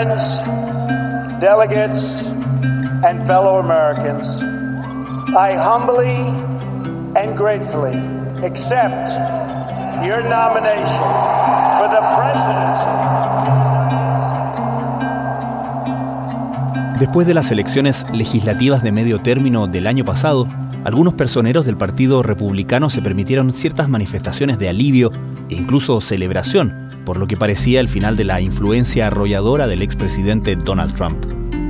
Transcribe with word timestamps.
friends, 0.00 1.40
delegates, 1.40 2.00
and 3.04 3.26
fellow 3.26 3.58
Americans, 3.58 4.26
I 5.36 5.54
humbly 5.54 6.14
and 7.16 7.36
gratefully 7.36 7.96
accept 8.42 9.08
your 10.04 10.22
nomination 10.22 11.04
for 11.76 11.88
the 11.90 12.00
presidency. 12.16 13.10
Después 16.98 17.26
de 17.26 17.34
las 17.34 17.50
elecciones 17.50 18.06
legislativas 18.12 18.82
de 18.82 18.92
medio 18.92 19.20
término 19.20 19.66
del 19.66 19.86
año 19.86 20.04
pasado, 20.04 20.46
algunos 20.84 21.14
personeros 21.14 21.66
del 21.66 21.76
Partido 21.76 22.22
Republicano 22.22 22.90
se 22.90 23.02
permitieron 23.02 23.52
ciertas 23.52 23.88
manifestaciones 23.88 24.58
de 24.58 24.68
alivio 24.68 25.10
e 25.50 25.56
incluso 25.56 26.00
celebración 26.00 26.89
por 27.10 27.18
lo 27.18 27.26
que 27.26 27.36
parecía 27.36 27.80
el 27.80 27.88
final 27.88 28.16
de 28.16 28.22
la 28.22 28.40
influencia 28.40 29.08
arrolladora 29.08 29.66
del 29.66 29.82
expresidente 29.82 30.54
Donald 30.54 30.94
Trump. 30.94 31.18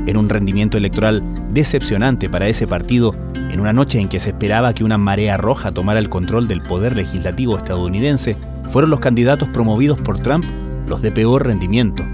En 0.07 0.19
un 0.19 0.29
rendimiento 0.29 0.77
electoral 0.77 1.25
decepcionante 1.51 2.29
para 2.29 2.47
ese 2.47 2.67
partido, 2.67 3.15
en 3.51 3.59
una 3.59 3.73
noche 3.73 3.99
en 3.99 4.11
que 4.11 4.21
se 4.21 4.29
esperaba 4.29 4.75
que 4.75 4.85
una 4.85 4.99
marea 4.99 5.39
roja 5.39 5.73
tomara 5.73 5.99
el 5.99 6.11
control 6.11 6.47
del 6.47 6.61
poder 6.61 6.95
legislativo 6.95 7.57
estadounidense, 7.57 8.37
fueron 8.69 8.91
los 8.91 9.01
candidatos 9.01 9.49
promovidos 9.49 9.99
por 9.99 10.19
Trump 10.19 10.45
los 10.87 11.01
de 11.01 11.11
peor 11.11 11.47
rendimiento. 11.47 12.05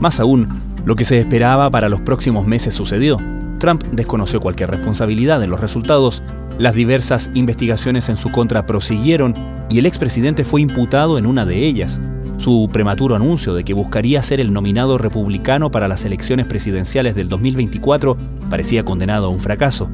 Más 0.00 0.18
aún, 0.18 0.48
lo 0.84 0.96
que 0.96 1.04
se 1.04 1.20
esperaba 1.20 1.70
para 1.70 1.88
los 1.88 2.00
próximos 2.00 2.48
meses 2.48 2.74
sucedió. 2.74 3.16
Trump 3.60 3.84
desconoció 3.92 4.40
cualquier 4.40 4.72
responsabilidad 4.72 5.40
en 5.40 5.50
los 5.50 5.60
resultados, 5.60 6.20
las 6.58 6.74
diversas 6.74 7.30
investigaciones 7.32 8.08
en 8.08 8.16
su 8.16 8.32
contra 8.32 8.66
prosiguieron 8.66 9.34
y 9.70 9.78
el 9.78 9.86
expresidente 9.86 10.44
fue 10.44 10.62
imputado 10.62 11.16
en 11.16 11.26
una 11.26 11.44
de 11.44 11.64
ellas. 11.64 12.00
Su 12.38 12.68
prematuro 12.70 13.16
anuncio 13.16 13.54
de 13.54 13.64
que 13.64 13.72
buscaría 13.72 14.22
ser 14.22 14.40
el 14.40 14.52
nominado 14.52 14.98
republicano 14.98 15.70
para 15.70 15.88
las 15.88 16.04
elecciones 16.04 16.46
presidenciales 16.46 17.14
del 17.14 17.28
2024 17.28 18.16
parecía 18.50 18.84
condenado 18.84 19.26
a 19.26 19.30
un 19.30 19.40
fracaso. 19.40 19.88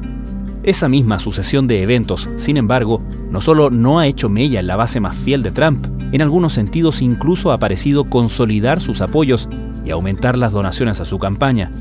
Esa 0.63 0.87
misma 0.87 1.19
sucesión 1.19 1.67
de 1.67 1.81
eventos, 1.81 2.29
sin 2.35 2.57
embargo, 2.57 3.01
no 3.29 3.41
solo 3.41 3.69
no 3.69 3.99
ha 3.99 4.07
hecho 4.07 4.29
mella 4.29 4.59
en 4.59 4.67
la 4.67 4.75
base 4.75 4.99
más 4.99 5.15
fiel 5.15 5.41
de 5.41 5.51
Trump, 5.51 5.87
en 6.11 6.21
algunos 6.21 6.53
sentidos 6.53 7.01
incluso 7.01 7.51
ha 7.51 7.59
parecido 7.59 8.05
consolidar 8.05 8.79
sus 8.79 9.01
apoyos 9.01 9.49
y 9.85 9.91
aumentar 9.91 10.37
las 10.37 10.51
donaciones 10.51 10.99
a 10.99 11.05
su 11.05 11.19
campaña. 11.19 11.71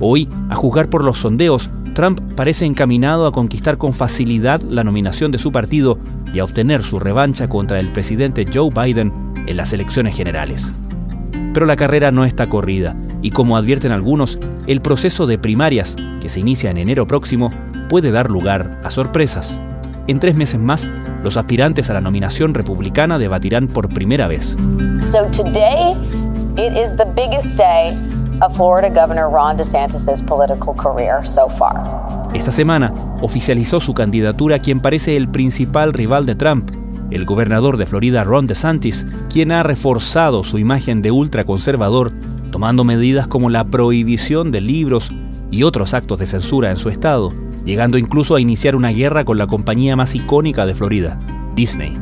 Hoy, 0.00 0.28
a 0.48 0.54
juzgar 0.54 0.88
por 0.88 1.04
los 1.04 1.18
sondeos, 1.18 1.70
Trump 1.94 2.20
parece 2.34 2.64
encaminado 2.64 3.26
a 3.26 3.32
conquistar 3.32 3.78
con 3.78 3.92
facilidad 3.92 4.62
la 4.62 4.82
nominación 4.82 5.30
de 5.30 5.38
su 5.38 5.52
partido 5.52 5.98
y 6.32 6.40
a 6.40 6.44
obtener 6.44 6.82
su 6.82 6.98
revancha 6.98 7.48
contra 7.48 7.78
el 7.78 7.92
presidente 7.92 8.46
Joe 8.52 8.70
Biden 8.70 9.23
en 9.46 9.56
las 9.56 9.72
elecciones 9.72 10.16
generales. 10.16 10.72
Pero 11.52 11.66
la 11.66 11.76
carrera 11.76 12.10
no 12.10 12.24
está 12.24 12.48
corrida 12.48 12.96
y 13.22 13.30
como 13.30 13.56
advierten 13.56 13.92
algunos, 13.92 14.38
el 14.66 14.80
proceso 14.82 15.26
de 15.26 15.38
primarias, 15.38 15.96
que 16.20 16.28
se 16.28 16.40
inicia 16.40 16.70
en 16.70 16.78
enero 16.78 17.06
próximo, 17.06 17.50
puede 17.88 18.10
dar 18.10 18.30
lugar 18.30 18.80
a 18.84 18.90
sorpresas. 18.90 19.58
En 20.06 20.18
tres 20.18 20.36
meses 20.36 20.60
más, 20.60 20.90
los 21.22 21.38
aspirantes 21.38 21.88
a 21.88 21.94
la 21.94 22.02
nominación 22.02 22.52
republicana 22.52 23.18
debatirán 23.18 23.68
por 23.68 23.88
primera 23.88 24.26
vez. 24.26 24.56
So 25.00 25.24
today, 25.30 25.94
it 26.56 26.76
is 26.76 26.94
the 26.96 27.06
biggest 27.16 27.56
day 27.56 27.96
of 28.42 28.54
Florida 28.54 28.90
Governor 28.90 29.30
Ron 29.30 29.56
DeSantis' 29.56 30.22
political 30.22 30.74
career 30.76 31.26
so 31.26 31.48
far. 31.48 32.28
Esta 32.34 32.50
semana 32.50 32.92
oficializó 33.22 33.80
su 33.80 33.94
candidatura 33.94 34.58
quien 34.58 34.80
parece 34.80 35.16
el 35.16 35.28
principal 35.28 35.92
rival 35.92 36.26
de 36.26 36.34
Trump, 36.34 36.70
el 37.10 37.24
gobernador 37.24 37.76
de 37.76 37.86
Florida 37.86 38.24
Ron 38.24 38.46
DeSantis, 38.46 39.06
quien 39.32 39.52
ha 39.52 39.62
reforzado 39.62 40.44
su 40.44 40.58
imagen 40.58 41.02
de 41.02 41.10
ultraconservador, 41.10 42.12
tomando 42.50 42.84
medidas 42.84 43.26
como 43.26 43.50
la 43.50 43.64
prohibición 43.64 44.50
de 44.50 44.60
libros 44.60 45.10
y 45.50 45.62
otros 45.62 45.94
actos 45.94 46.18
de 46.18 46.26
censura 46.26 46.70
en 46.70 46.76
su 46.76 46.88
estado, 46.88 47.32
llegando 47.64 47.98
incluso 47.98 48.34
a 48.34 48.40
iniciar 48.40 48.76
una 48.76 48.90
guerra 48.90 49.24
con 49.24 49.38
la 49.38 49.46
compañía 49.46 49.96
más 49.96 50.14
icónica 50.14 50.66
de 50.66 50.74
Florida, 50.74 51.18
Disney. 51.54 51.96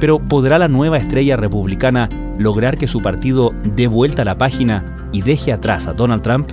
Pero 0.00 0.18
¿podrá 0.18 0.58
la 0.58 0.68
nueva 0.68 0.98
estrella 0.98 1.36
republicana 1.36 2.08
lograr 2.38 2.76
que 2.76 2.86
su 2.86 3.00
partido 3.00 3.54
dé 3.76 3.86
vuelta 3.86 4.22
a 4.22 4.24
la 4.24 4.38
página 4.38 5.08
y 5.12 5.22
deje 5.22 5.52
atrás 5.52 5.88
a 5.88 5.92
Donald 5.92 6.22
Trump? 6.22 6.50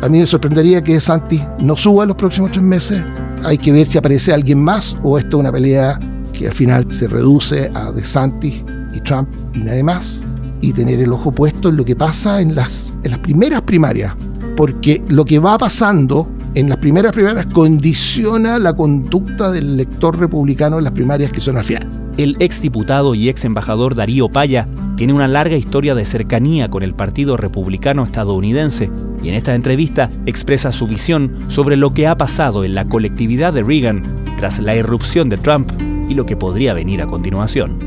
A 0.00 0.08
mí 0.08 0.20
me 0.20 0.26
sorprendería 0.26 0.82
que 0.82 0.94
DeSantis 0.94 1.42
no 1.60 1.76
suba 1.76 2.04
en 2.04 2.08
los 2.08 2.16
próximos 2.16 2.52
tres 2.52 2.64
meses. 2.64 3.04
Hay 3.42 3.58
que 3.58 3.72
ver 3.72 3.86
si 3.86 3.98
aparece 3.98 4.32
alguien 4.32 4.62
más 4.62 4.96
o 5.02 5.18
esto 5.18 5.36
es 5.36 5.40
una 5.40 5.52
pelea 5.52 5.98
que 6.38 6.46
al 6.46 6.54
final 6.54 6.86
se 6.90 7.08
reduce 7.08 7.70
a 7.74 7.90
DeSantis 7.90 8.64
y 8.94 9.00
Trump 9.00 9.28
y 9.54 9.58
nadie 9.58 9.82
más. 9.82 10.24
Y 10.60 10.72
tener 10.72 11.00
el 11.00 11.12
ojo 11.12 11.32
puesto 11.32 11.68
en 11.68 11.76
lo 11.76 11.84
que 11.84 11.96
pasa 11.96 12.40
en 12.40 12.54
las, 12.54 12.92
en 13.02 13.10
las 13.10 13.20
primeras 13.20 13.62
primarias. 13.62 14.14
Porque 14.56 15.02
lo 15.08 15.24
que 15.24 15.38
va 15.38 15.58
pasando 15.58 16.28
en 16.54 16.68
las 16.68 16.78
primeras 16.78 17.12
primarias 17.12 17.46
condiciona 17.46 18.58
la 18.58 18.74
conducta 18.74 19.50
del 19.50 19.74
elector 19.74 20.18
republicano 20.18 20.78
en 20.78 20.84
las 20.84 20.92
primarias 20.92 21.32
que 21.32 21.40
son 21.40 21.56
al 21.56 21.64
final. 21.64 21.88
El 22.16 22.36
exdiputado 22.40 23.14
y 23.14 23.28
ex 23.28 23.44
embajador 23.44 23.94
Darío 23.94 24.28
Paya 24.28 24.66
tiene 24.96 25.12
una 25.12 25.28
larga 25.28 25.56
historia 25.56 25.94
de 25.94 26.04
cercanía 26.04 26.68
con 26.68 26.82
el 26.82 26.94
Partido 26.94 27.36
Republicano 27.36 28.02
estadounidense 28.02 28.90
y 29.22 29.28
en 29.28 29.36
esta 29.36 29.54
entrevista 29.54 30.10
expresa 30.26 30.72
su 30.72 30.88
visión 30.88 31.36
sobre 31.48 31.76
lo 31.76 31.94
que 31.94 32.08
ha 32.08 32.16
pasado 32.16 32.64
en 32.64 32.74
la 32.74 32.84
colectividad 32.84 33.52
de 33.52 33.62
Reagan 33.62 34.02
tras 34.36 34.58
la 34.58 34.74
irrupción 34.74 35.28
de 35.28 35.36
Trump 35.36 35.70
y 36.08 36.14
lo 36.14 36.26
que 36.26 36.36
podría 36.36 36.74
venir 36.74 37.02
a 37.02 37.06
continuación. 37.06 37.78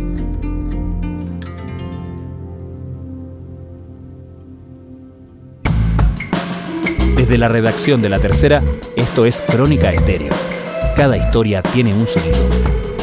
Desde 7.18 7.38
la 7.38 7.48
redacción 7.48 8.02
de 8.02 8.10
La 8.10 8.20
Tercera, 8.20 8.64
esto 8.96 9.26
es 9.26 9.42
Crónica 9.42 9.92
Estéreo. 9.92 10.34
Cada 10.96 11.18
historia 11.18 11.62
tiene 11.62 11.94
un 11.94 12.06
sonido. 12.06 12.38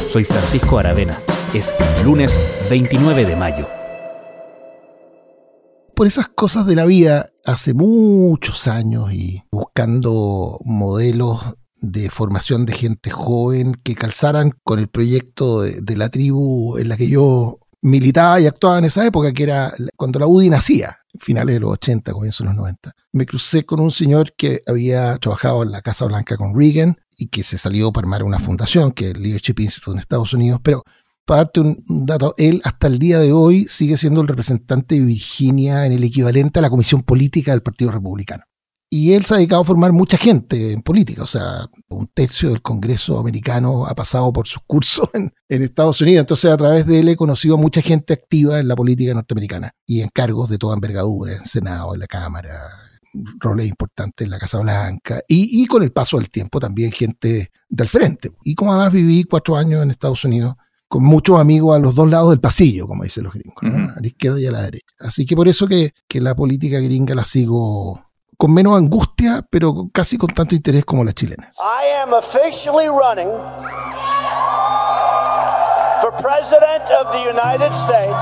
Soy 0.09 0.23
Francisco 0.23 0.79
Aravena. 0.79 1.19
Es 1.53 1.73
lunes 2.03 2.39
29 2.69 3.25
de 3.25 3.35
mayo. 3.35 3.67
Por 5.95 6.07
esas 6.07 6.29
cosas 6.29 6.65
de 6.65 6.75
la 6.75 6.85
vida, 6.85 7.27
hace 7.43 7.73
muchos 7.73 8.67
años 8.67 9.11
y 9.11 9.43
buscando 9.51 10.59
modelos 10.63 11.41
de 11.81 12.09
formación 12.09 12.65
de 12.65 12.73
gente 12.73 13.09
joven 13.09 13.73
que 13.83 13.95
calzaran 13.95 14.51
con 14.63 14.79
el 14.79 14.87
proyecto 14.87 15.61
de, 15.61 15.97
la 15.97 16.09
tribu 16.09 16.77
en 16.77 16.89
la 16.89 16.97
que 16.97 17.07
yo 17.07 17.59
militaba 17.81 18.39
y 18.39 18.47
actuaba 18.47 18.79
en 18.79 18.85
esa 18.85 19.05
época, 19.05 19.33
que 19.33 19.43
era 19.43 19.73
cuando 19.95 20.19
la 20.19 20.27
UDI 20.27 20.49
nacía, 20.49 20.97
finales 21.17 21.55
de 21.55 21.59
los 21.61 21.73
80, 21.73 22.11
comienzos 22.11 22.39
de 22.39 22.45
los 22.45 22.55
90. 22.55 22.93
Me 23.13 23.25
crucé 23.25 23.65
con 23.65 23.79
un 23.79 23.91
señor 23.91 24.33
que 24.35 24.61
había 24.67 25.17
trabajado 25.17 25.63
en 25.63 25.71
la 25.71 25.81
Casa 25.81 26.05
Blanca 26.05 26.37
con 26.37 26.57
Reagan 26.57 26.97
y 27.17 27.27
que 27.27 27.43
se 27.43 27.57
salió 27.57 27.91
para 27.91 28.05
armar 28.05 28.23
una 28.23 28.39
fundación, 28.39 28.91
que 28.91 29.09
es 29.09 29.15
el 29.15 29.23
Leadership 29.23 29.55
Institute 29.59 29.91
en 29.91 29.99
Estados 29.99 30.33
Unidos, 30.33 30.59
pero 30.63 30.83
para 31.29 31.43
darte 31.43 31.59
un 31.59 31.77
dato, 31.87 32.33
él 32.37 32.59
hasta 32.63 32.87
el 32.87 32.97
día 32.97 33.19
de 33.19 33.31
hoy 33.31 33.67
sigue 33.67 33.97
siendo 33.97 34.21
el 34.21 34.27
representante 34.27 34.95
de 34.95 35.05
Virginia 35.05 35.85
en 35.85 35.91
el 35.91 36.03
equivalente 36.03 36.57
a 36.57 36.63
la 36.63 36.71
Comisión 36.71 37.03
Política 37.03 37.51
del 37.51 37.61
Partido 37.61 37.91
Republicano. 37.91 38.45
Y 38.91 39.13
él 39.13 39.23
se 39.23 39.35
ha 39.35 39.37
dedicado 39.37 39.61
a 39.61 39.65
formar 39.65 39.91
mucha 39.91 40.17
gente 40.17 40.73
en 40.73 40.81
política, 40.81 41.21
o 41.21 41.27
sea, 41.27 41.69
un 41.89 42.07
tercio 42.07 42.49
del 42.49 42.63
Congreso 42.63 43.19
americano 43.19 43.85
ha 43.85 43.93
pasado 43.93 44.33
por 44.33 44.47
sus 44.47 44.63
cursos 44.65 45.07
en, 45.13 45.31
Estados 45.61 46.01
Unidos, 46.01 46.21
entonces 46.21 46.51
a 46.51 46.57
través 46.57 46.87
de 46.87 46.99
él 46.99 47.09
he 47.09 47.15
conocido 47.15 47.53
a 47.53 47.59
mucha 47.59 47.81
gente 47.81 48.13
activa 48.13 48.59
en 48.59 48.67
la 48.67 48.75
política 48.75 49.13
norteamericana 49.13 49.71
y 49.85 50.01
en 50.01 50.09
cargos 50.09 50.49
de 50.49 50.57
toda 50.57 50.73
envergadura, 50.73 51.33
en 51.33 51.45
Senado, 51.45 51.93
en 51.93 51.99
la 51.99 52.07
Cámara, 52.07 52.67
roles 53.39 53.67
importantes 53.67 54.25
en 54.25 54.31
la 54.31 54.39
Casa 54.39 54.57
Blanca 54.57 55.21
y, 55.27 55.61
y 55.61 55.67
con 55.67 55.83
el 55.83 55.91
paso 55.91 56.17
del 56.17 56.31
tiempo 56.31 56.59
también 56.59 56.91
gente 56.91 57.51
del 57.67 57.87
frente. 57.87 58.31
Y 58.43 58.55
como 58.55 58.73
además 58.73 58.91
viví 58.91 59.23
cuatro 59.23 59.55
años 59.55 59.83
en 59.83 59.91
Estados 59.91 60.25
Unidos, 60.25 60.55
con 60.87 61.03
muchos 61.03 61.39
amigos 61.39 61.75
a 61.75 61.79
los 61.79 61.93
dos 61.93 62.09
lados 62.09 62.31
del 62.31 62.39
pasillo, 62.39 62.87
como 62.87 63.03
dicen 63.03 63.23
los 63.23 63.33
gringos, 63.33 63.63
a 63.63 64.01
la 64.01 64.07
izquierda 64.07 64.41
y 64.41 64.47
a 64.47 64.51
la 64.51 64.63
derecha. 64.63 64.87
Así 64.97 65.27
que 65.27 65.35
por 65.35 65.47
eso 65.47 65.67
que, 65.67 65.93
que 66.07 66.19
la 66.19 66.35
política 66.35 66.79
gringa 66.79 67.13
la 67.13 67.23
sigo 67.23 68.08
con 68.39 68.53
menos 68.53 68.77
angustia, 68.77 69.45
pero 69.49 69.89
casi 69.91 70.17
con 70.17 70.29
tanto 70.29 70.55
interés 70.55 70.85
como 70.85 71.03
la 71.03 71.11
chilena. 71.11 71.51
I 71.57 72.01
am 72.01 72.13
officially 72.13 72.87
running 72.87 73.27
for 75.99 76.13
president 76.23 76.85
of 77.01 77.11
the 77.11 77.19
United 77.19 77.69
States. 77.83 78.15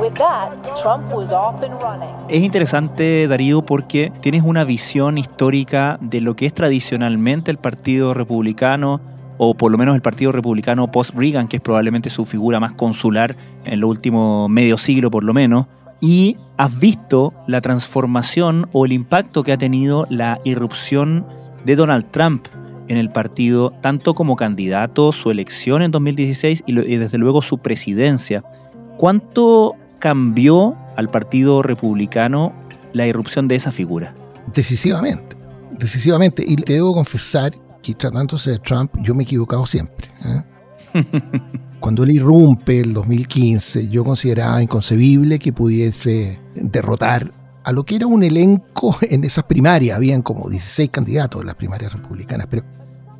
With 0.00 0.14
that, 0.18 0.52
Trump 0.82 1.12
was 1.12 1.32
off 1.32 1.60
and 1.64 1.82
running. 1.82 2.14
Es 2.28 2.42
interesante, 2.44 3.26
Darío, 3.26 3.62
porque 3.62 4.12
tienes 4.20 4.44
una 4.44 4.62
visión 4.62 5.18
histórica 5.18 5.98
de 6.00 6.20
lo 6.20 6.36
que 6.36 6.46
es 6.46 6.54
tradicionalmente 6.54 7.50
el 7.50 7.58
Partido 7.58 8.14
Republicano 8.14 9.00
o 9.36 9.54
por 9.54 9.72
lo 9.72 9.78
menos 9.78 9.96
el 9.96 10.02
Partido 10.02 10.30
Republicano 10.30 10.92
post-Reagan, 10.92 11.48
que 11.48 11.56
es 11.56 11.62
probablemente 11.62 12.08
su 12.08 12.24
figura 12.24 12.60
más 12.60 12.70
consular 12.74 13.34
en 13.64 13.72
el 13.72 13.84
último 13.84 14.48
medio 14.48 14.78
siglo 14.78 15.10
por 15.10 15.24
lo 15.24 15.34
menos, 15.34 15.66
y 16.00 16.36
has 16.56 16.78
visto 16.78 17.32
la 17.46 17.60
transformación 17.60 18.68
o 18.72 18.86
el 18.86 18.92
impacto 18.92 19.42
que 19.42 19.52
ha 19.52 19.58
tenido 19.58 20.06
la 20.10 20.40
irrupción 20.44 21.26
de 21.64 21.76
Donald 21.76 22.10
Trump 22.10 22.46
en 22.88 22.96
el 22.96 23.10
partido, 23.10 23.72
tanto 23.80 24.14
como 24.14 24.34
candidato, 24.34 25.12
su 25.12 25.30
elección 25.30 25.82
en 25.82 25.90
2016 25.90 26.64
y, 26.66 26.74
desde 26.74 27.18
luego 27.18 27.40
su 27.40 27.58
presidencia. 27.58 28.42
¿Cuánto 28.96 29.76
cambió 30.00 30.76
al 30.96 31.08
Partido 31.08 31.62
Republicano 31.62 32.52
la 32.92 33.06
irrupción 33.06 33.46
de 33.46 33.54
esa 33.54 33.70
figura? 33.70 34.14
Decisivamente, 34.52 35.36
decisivamente. 35.70 36.44
Y 36.44 36.56
te 36.56 36.74
debo 36.74 36.92
confesar 36.92 37.52
que 37.80 37.94
tratándose 37.94 38.50
de 38.50 38.58
Trump, 38.58 38.92
yo 39.02 39.14
me 39.14 39.22
he 39.22 39.24
equivocado 39.24 39.66
siempre. 39.66 40.08
¿eh? 40.24 40.42
Cuando 41.80 42.04
él 42.04 42.10
irrumpe 42.10 42.80
el 42.80 42.92
2015, 42.92 43.88
yo 43.88 44.04
consideraba 44.04 44.62
inconcebible 44.62 45.38
que 45.38 45.52
pudiese 45.52 46.38
derrotar 46.54 47.32
a 47.64 47.72
lo 47.72 47.84
que 47.84 47.96
era 47.96 48.06
un 48.06 48.22
elenco 48.22 48.96
en 49.02 49.24
esas 49.24 49.44
primarias. 49.44 49.96
Habían 49.96 50.22
como 50.22 50.48
16 50.48 50.90
candidatos 50.90 51.40
en 51.40 51.46
las 51.46 51.56
primarias 51.56 51.92
republicanas, 51.92 52.46
pero 52.50 52.64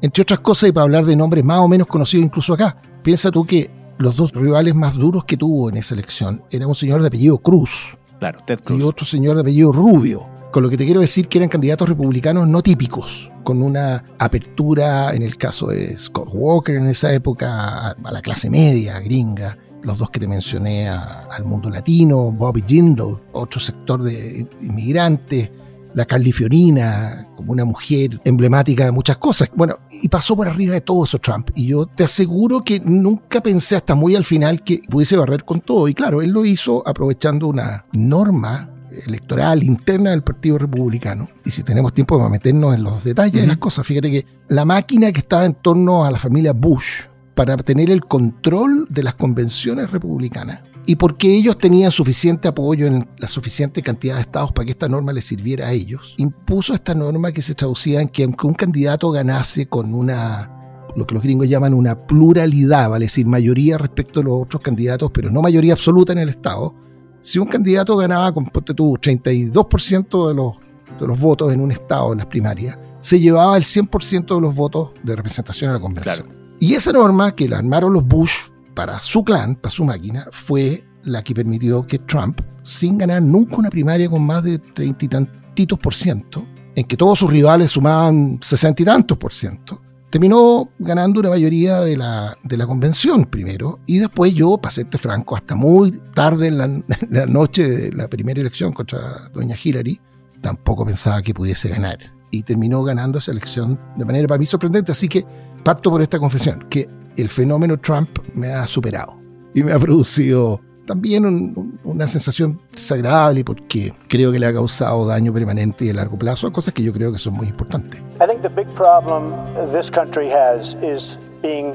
entre 0.03 0.23
otras 0.23 0.41
cosas, 0.41 0.71
y 0.71 0.73
para 0.73 0.85
hablar 0.85 1.05
de 1.05 1.17
nombres 1.17 1.45
más 1.45 1.59
o 1.61 1.69
menos 1.69 1.87
conocidos 1.87 2.25
incluso 2.25 2.55
acá, 2.55 2.77
piensa 3.03 3.31
tú 3.31 3.45
que 3.45 3.71
los 3.99 4.17
dos 4.17 4.33
rivales 4.33 4.75
más 4.75 4.95
duros 4.95 5.25
que 5.25 5.37
tuvo 5.37 5.69
en 5.69 5.77
esa 5.77 5.95
elección 5.95 6.43
era 6.51 6.67
un 6.67 6.75
señor 6.75 7.03
de 7.03 7.09
apellido 7.09 7.39
Cruz. 7.39 7.99
Claro, 8.19 8.41
Ted 8.47 8.61
Cruz. 8.61 8.81
Y 8.81 8.83
otro 8.83 9.07
señor 9.07 9.35
de 9.35 9.43
apellido 9.43 9.73
Rubio. 9.73 10.27
Con 10.51 10.65
lo 10.65 10.69
que 10.69 10.77
te 10.77 10.85
quiero 10.85 11.01
decir 11.01 11.29
que 11.29 11.39
eran 11.39 11.49
candidatos 11.49 11.89
republicanos 11.89 12.49
no 12.49 12.61
típicos, 12.61 13.31
con 13.45 13.63
una 13.63 14.05
apertura, 14.19 15.15
en 15.15 15.23
el 15.23 15.37
caso 15.37 15.69
de 15.69 15.97
Scott 15.97 16.29
Walker 16.33 16.75
en 16.75 16.89
esa 16.89 17.13
época, 17.13 17.91
a 17.91 18.11
la 18.11 18.21
clase 18.21 18.51
media 18.51 18.99
gringa, 18.99 19.57
los 19.83 19.99
dos 19.99 20.11
que 20.11 20.19
te 20.19 20.27
mencioné 20.27 20.89
al 20.89 21.45
mundo 21.45 21.71
latino, 21.71 22.33
Bobby 22.33 22.65
Jindal, 22.67 23.21
otro 23.33 23.61
sector 23.61 24.03
de 24.03 24.47
inmigrantes, 24.61 25.51
la 25.95 26.05
Carly 26.05 26.33
Fiorina 26.33 27.29
como 27.37 27.53
una 27.53 27.65
mujer 27.65 28.21
emblemática 28.25 28.85
de 28.85 28.93
muchas 28.93 29.19
cosas. 29.19 29.51
Bueno, 29.55 29.77
y 29.91 30.09
pasó 30.09 30.37
por 30.37 30.49
arriba 30.49 30.75
de 30.75 30.81
todo 30.81 31.05
eso 31.05 31.19
Trump. 31.19 31.51
Y 31.55 31.69
yo 31.69 31.87
te 31.87 32.05
aseguro 32.05 32.63
que 32.63 32.81
nunca 32.81 33.43
pensé 33.43 33.77
hasta 33.77 33.95
muy 33.95 34.15
al 34.15 34.25
final 34.25 34.63
que 34.63 34.83
pudiese 34.89 35.17
barrer 35.17 35.45
con 35.45 35.61
todo. 35.61 35.89
Y 35.89 35.95
claro, 35.95 36.23
él 36.23 36.31
lo 36.31 36.45
hizo 36.45 36.87
aprovechando 36.87 37.49
una 37.49 37.87
norma 37.93 38.70
electoral 39.07 39.63
interna 39.63 40.11
del 40.11 40.23
Partido 40.23 40.59
Republicano. 40.59 41.29
Y 41.45 41.51
si 41.51 41.63
tenemos 41.63 41.93
tiempo 41.93 42.17
vamos 42.17 42.31
a 42.31 42.33
meternos 42.33 42.75
en 42.75 42.83
los 42.83 43.05
detalles 43.05 43.41
de 43.41 43.47
las 43.47 43.59
cosas. 43.59 43.87
Fíjate 43.87 44.11
que 44.11 44.27
la 44.49 44.65
máquina 44.65 45.13
que 45.13 45.21
estaba 45.21 45.45
en 45.45 45.55
torno 45.55 46.05
a 46.05 46.11
la 46.11 46.19
familia 46.19 46.53
Bush 46.53 47.07
para 47.35 47.57
tener 47.57 47.91
el 47.91 48.05
control 48.05 48.87
de 48.91 49.03
las 49.03 49.15
convenciones 49.15 49.91
republicanas 49.91 50.63
y 50.85 50.97
porque 50.97 51.35
ellos 51.35 51.57
tenían 51.57 51.91
suficiente 51.91 52.49
apoyo 52.49 52.87
en 52.87 53.09
la 53.19 53.29
suficiente 53.29 53.83
cantidad 53.83 54.17
de 54.17 54.23
estados 54.23 54.53
para 54.53 54.67
que 54.67 54.73
esta 54.73 54.89
norma 54.89 55.13
les 55.13 55.25
sirviera 55.25 55.69
a 55.69 55.73
ellos, 55.73 56.15
impuso 56.19 56.75
esta 56.75 56.95
norma 56.95 57.33
que 57.33 57.41
se 57.43 57.55
traducía 57.55 58.01
en 58.01 58.09
que 58.09 58.25
aunque 58.25 58.47
un 58.47 58.55
candidato 58.55 59.11
ganase 59.11 59.67
con 59.67 59.95
una 59.95 60.51
lo 60.97 61.07
que 61.07 61.15
los 61.15 61.23
gringos 61.23 61.49
llaman 61.49 61.73
una 61.73 62.07
pluralidad, 62.07 62.91
vale 62.91 63.07
decir, 63.07 63.27
mayoría 63.27 63.79
respecto 63.79 64.21
a 64.21 64.23
los 64.25 64.43
otros 64.43 64.61
candidatos, 64.61 65.11
pero 65.13 65.31
no 65.31 65.41
mayoría 65.41 65.73
absoluta 65.73 66.13
en 66.13 66.19
el 66.19 66.29
Estado. 66.29 66.75
Si 67.21 67.39
un 67.39 67.47
candidato 67.47 67.97
ganaba 67.97 68.33
con, 68.33 68.47
ponte 68.47 68.75
tú, 68.75 68.95
32% 68.95 70.29
de 70.29 70.35
los, 70.35 70.57
de 70.99 71.07
los 71.07 71.21
votos 71.21 71.53
en 71.53 71.61
un 71.61 71.71
Estado 71.73 72.13
en 72.13 72.19
las 72.19 72.27
primarias, 72.27 72.79
se 73.01 73.19
llevaba 73.19 73.57
el 73.57 73.65
100% 73.65 74.35
de 74.35 74.41
los 74.41 74.55
votos 74.55 74.91
de 75.03 75.17
representación 75.17 75.71
a 75.71 75.75
la 75.75 75.81
convención. 75.81 76.29
Y 76.59 76.75
esa 76.75 76.93
norma 76.93 77.35
que 77.35 77.49
la 77.49 77.59
armaron 77.59 77.93
los 77.93 78.07
Bush 78.07 78.49
para 78.75 78.99
su 79.01 79.25
clan, 79.25 79.55
para 79.55 79.71
su 79.71 79.85
máquina, 79.85 80.27
fue 80.33 80.85
la 81.03 81.23
que 81.23 81.35
permitió 81.35 81.87
que 81.87 81.99
Trump, 82.01 82.41
sin 82.63 82.99
ganar 82.99 83.23
nunca 83.23 83.57
una 83.57 83.71
primaria 83.71 84.09
con 84.09 84.25
más 84.25 84.45
de 84.45 84.59
treinta 84.59 85.05
y 85.05 85.09
tantitos 85.09 85.79
por 85.79 85.95
ciento, 85.95 86.45
en 86.75 86.85
que 86.85 86.97
todos 86.97 87.19
sus 87.19 87.31
rivales 87.31 87.71
sumaban 87.71 88.39
sesenta 88.43 88.83
y 88.83 88.85
tantos 88.85 89.19
por 89.19 89.33
ciento, 89.33 89.81
terminó 90.11 90.71
ganando 90.79 91.21
una 91.21 91.31
mayoría 91.31 91.81
de 91.81 91.97
la, 91.97 92.37
de 92.43 92.57
la 92.57 92.67
convención 92.67 93.25
primero, 93.25 93.81
y 93.87 93.99
después 93.99 94.35
yo, 94.35 94.59
para 94.59 94.71
serte 94.71 94.99
franco, 94.99 95.37
hasta 95.37 95.55
muy 95.55 96.01
tarde 96.15 96.49
en 96.49 96.59
la, 96.59 96.65
en 96.65 96.85
la 97.11 97.27
noche 97.27 97.69
de 97.69 97.93
la 97.93 98.09
primera 98.09 98.41
elección 98.41 98.73
contra 98.73 99.29
doña 99.33 99.57
Hillary, 99.63 100.01
tampoco 100.41 100.85
pensaba 100.85 101.23
que 101.23 101.35
pudiese 101.35 101.69
ganar. 101.69 101.99
Y 102.33 102.45
terminó 102.45 102.85
ganando 102.85 103.19
esa 103.19 103.33
elección 103.33 103.79
de 103.97 104.05
manera 104.05 104.29
para 104.29 104.39
mí 104.39 104.47
sorprendente. 104.47 104.93
Así 104.93 105.09
que 105.09 105.27
Parto 105.65 105.91
por 105.91 106.01
esta 106.01 106.19
confesión, 106.19 106.65
que 106.71 106.89
el 107.17 107.29
fenómeno 107.29 107.79
Trump 107.79 108.09
me 108.35 108.49
ha 108.49 108.67
superado 108.67 109.15
y 109.55 109.63
me 109.63 109.73
ha 109.73 109.79
producido 109.79 110.61
también 110.91 111.79
una 111.85 112.09
sensación 112.09 112.61
desagradable 112.73 113.45
porque 113.45 113.95
creo 114.09 114.33
que 114.33 114.41
le 114.41 114.47
ha 114.47 114.53
causado 114.53 115.07
daño 115.07 115.33
permanente 115.33 115.85
y 115.85 115.91
a 115.91 115.95
largo 115.95 116.19
plazo 116.19 116.49
a 116.49 116.53
cosas 116.53 116.75
que 116.75 116.83
yo 116.83 116.93
creo 116.93 117.13
que 117.13 117.19
son 117.19 117.35
muy 117.35 117.47
importantes. 117.47 118.01
I 118.21 118.27
think 118.27 118.43
the 118.43 118.49
big 118.49 118.67
problem 118.75 119.33
this 119.73 119.89
country 119.89 120.29
has 120.33 120.75
is 120.83 121.17
being 121.43 121.75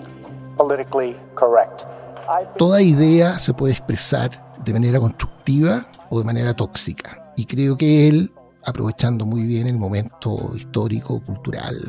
politically 0.58 1.16
correct. 1.36 1.84
Toda 2.58 2.82
idea 2.82 3.40
se 3.40 3.54
puede 3.54 3.72
expresar 3.72 4.32
de 4.66 4.74
manera 4.74 5.00
constructiva 5.00 5.86
o 6.10 6.20
de 6.20 6.26
manera 6.26 6.54
tóxica. 6.54 7.32
Y 7.38 7.46
creo 7.46 7.78
que 7.78 8.10
él, 8.10 8.34
aprovechando 8.66 9.26
muy 9.26 9.44
bien 9.44 9.68
el 9.68 9.78
momento 9.78 10.52
histórico, 10.58 11.22
cultural 11.24 11.80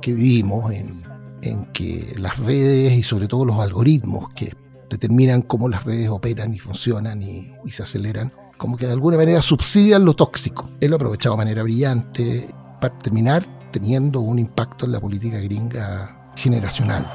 que 0.00 0.12
vivimos 0.12 0.72
en 0.72 1.02
en 1.42 1.64
que 1.72 2.14
las 2.18 2.38
redes 2.38 2.92
y 2.92 3.02
sobre 3.02 3.26
todo 3.26 3.44
los 3.44 3.58
algoritmos 3.58 4.28
que 4.34 4.54
determinan 4.90 5.42
cómo 5.42 5.68
las 5.68 5.84
redes 5.84 6.10
operan 6.10 6.52
y 6.52 6.58
funcionan 6.58 7.22
y, 7.22 7.54
se 7.70 7.82
aceleran, 7.82 8.32
como 8.58 8.76
que 8.76 8.86
de 8.86 8.92
alguna 8.92 9.16
manera 9.16 9.40
subsidian 9.40 10.04
lo 10.04 10.14
tóxico. 10.14 10.68
Él 10.80 10.90
lo 10.90 10.96
ha 10.96 10.98
aprovechado 10.98 11.36
de 11.36 11.38
manera 11.38 11.62
brillante 11.62 12.52
para 12.80 12.98
terminar 12.98 13.44
teniendo 13.70 14.20
un 14.20 14.38
impacto 14.38 14.84
en 14.84 14.92
la 14.92 15.00
política 15.00 15.38
gringa 15.38 16.32
generacional. 16.36 17.06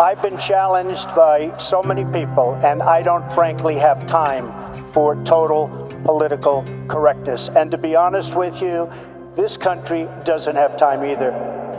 I've 0.00 0.22
been 0.22 0.38
challenged 0.38 1.08
by 1.14 1.52
so 1.58 1.82
many 1.82 2.04
people 2.06 2.56
and 2.64 2.82
I 2.82 3.02
don't 3.02 3.30
frankly 3.32 3.78
have 3.78 4.06
time 4.06 4.50
for 4.92 5.16
total 5.24 5.68
political 6.04 6.64
correctness. 6.88 7.50
And 7.54 7.70
to 7.70 7.78
be 7.78 7.94
honest 7.94 8.34
with 8.34 8.60
you, 8.60 8.88
this 9.36 9.56
country 9.56 10.08
doesn't 10.24 10.56
have 10.56 10.76
time 10.76 11.04
either 11.04 11.32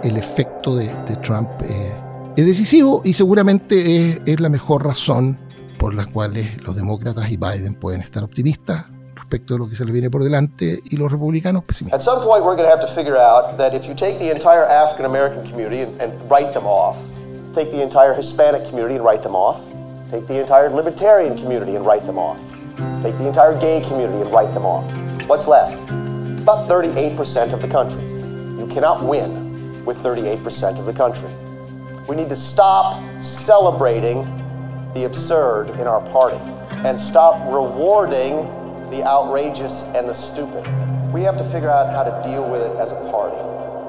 el 0.03 0.17
efecto 0.17 0.75
de, 0.75 0.91
Trump 1.21 1.49
eh, 1.63 1.95
es 2.35 2.45
decisivo 2.47 3.01
y 3.03 3.13
seguramente 3.13 4.21
es, 4.25 4.39
la 4.39 4.49
mejor 4.49 4.83
razón 4.83 5.37
por 5.77 5.93
la 5.93 6.05
cual 6.05 6.33
los 6.63 6.75
demócratas 6.75 7.29
y 7.29 7.37
Biden 7.37 7.75
pueden 7.75 8.01
estar 8.01 8.23
optimistas 8.23 8.85
respecto 9.13 9.53
de 9.53 9.59
lo 9.59 9.69
que 9.69 9.75
se 9.75 9.85
les 9.85 9.93
viene 9.93 10.09
por 10.09 10.23
delante 10.23 10.81
y 10.83 10.97
los 10.97 11.11
republicanos 11.11 11.63
pesimistas. 11.63 11.99
At 11.99 12.03
some 12.03 12.23
point 12.25 12.43
we're 12.43 12.55
going 12.55 12.67
to 12.67 12.75
have 12.75 12.81
to 12.81 12.93
figure 12.93 13.17
out 13.17 13.57
that 13.57 13.75
if 13.75 13.85
you 13.85 13.93
take 13.93 14.17
the 14.17 14.31
entire 14.31 14.65
African 14.65 15.05
American 15.05 15.47
community 15.47 15.81
and, 15.81 16.01
and 16.01 16.13
write 16.29 16.53
them 16.53 16.65
off, 16.65 16.97
take 17.53 17.69
the 17.71 17.83
entire 17.83 18.13
Hispanic 18.13 18.67
community 18.67 18.95
and 18.95 19.05
write 19.05 19.21
them 19.21 19.35
off, 19.35 19.61
take 20.09 20.27
the 20.27 20.39
entire 20.39 20.71
libertarian 20.71 21.37
community 21.37 21.75
and 21.75 21.85
write 21.85 22.05
them 22.07 22.17
off, 22.17 22.39
take 23.03 23.15
the 23.19 23.27
entire 23.27 23.59
gay 23.59 23.81
community 23.87 24.21
and 24.21 24.31
write 24.33 24.51
them 24.55 24.65
off. 24.65 24.89
What's 25.27 25.47
left? 25.47 25.77
About 26.41 26.67
38% 26.67 27.53
of 27.53 27.61
the 27.61 27.67
country. 27.67 28.01
You 28.57 28.67
cannot 28.73 29.03
win 29.03 29.85
with 29.85 29.97
38% 29.97 30.79
of 30.79 30.85
the 30.85 30.93
country. 30.93 31.29
We 32.07 32.17
need 32.17 32.27
to 32.29 32.35
stop 32.35 32.99
celebrating 33.23 34.25
the 34.93 35.05
absurd 35.05 35.69
in 35.79 35.87
our 35.87 36.01
party 36.11 36.35
and 36.83 36.99
stop 36.99 37.39
rewarding 37.47 38.43
the 38.91 39.07
outrageous 39.07 39.83
and 39.95 40.09
the 40.09 40.13
stupid. 40.13 40.67
We 41.13 41.21
have 41.23 41.37
to 41.37 41.45
figure 41.45 41.71
out 41.71 41.87
how 41.95 42.03
to 42.03 42.11
deal 42.27 42.43
with 42.43 42.61
it 42.61 42.75
as 42.75 42.91
a 42.91 42.99
party. 43.09 43.39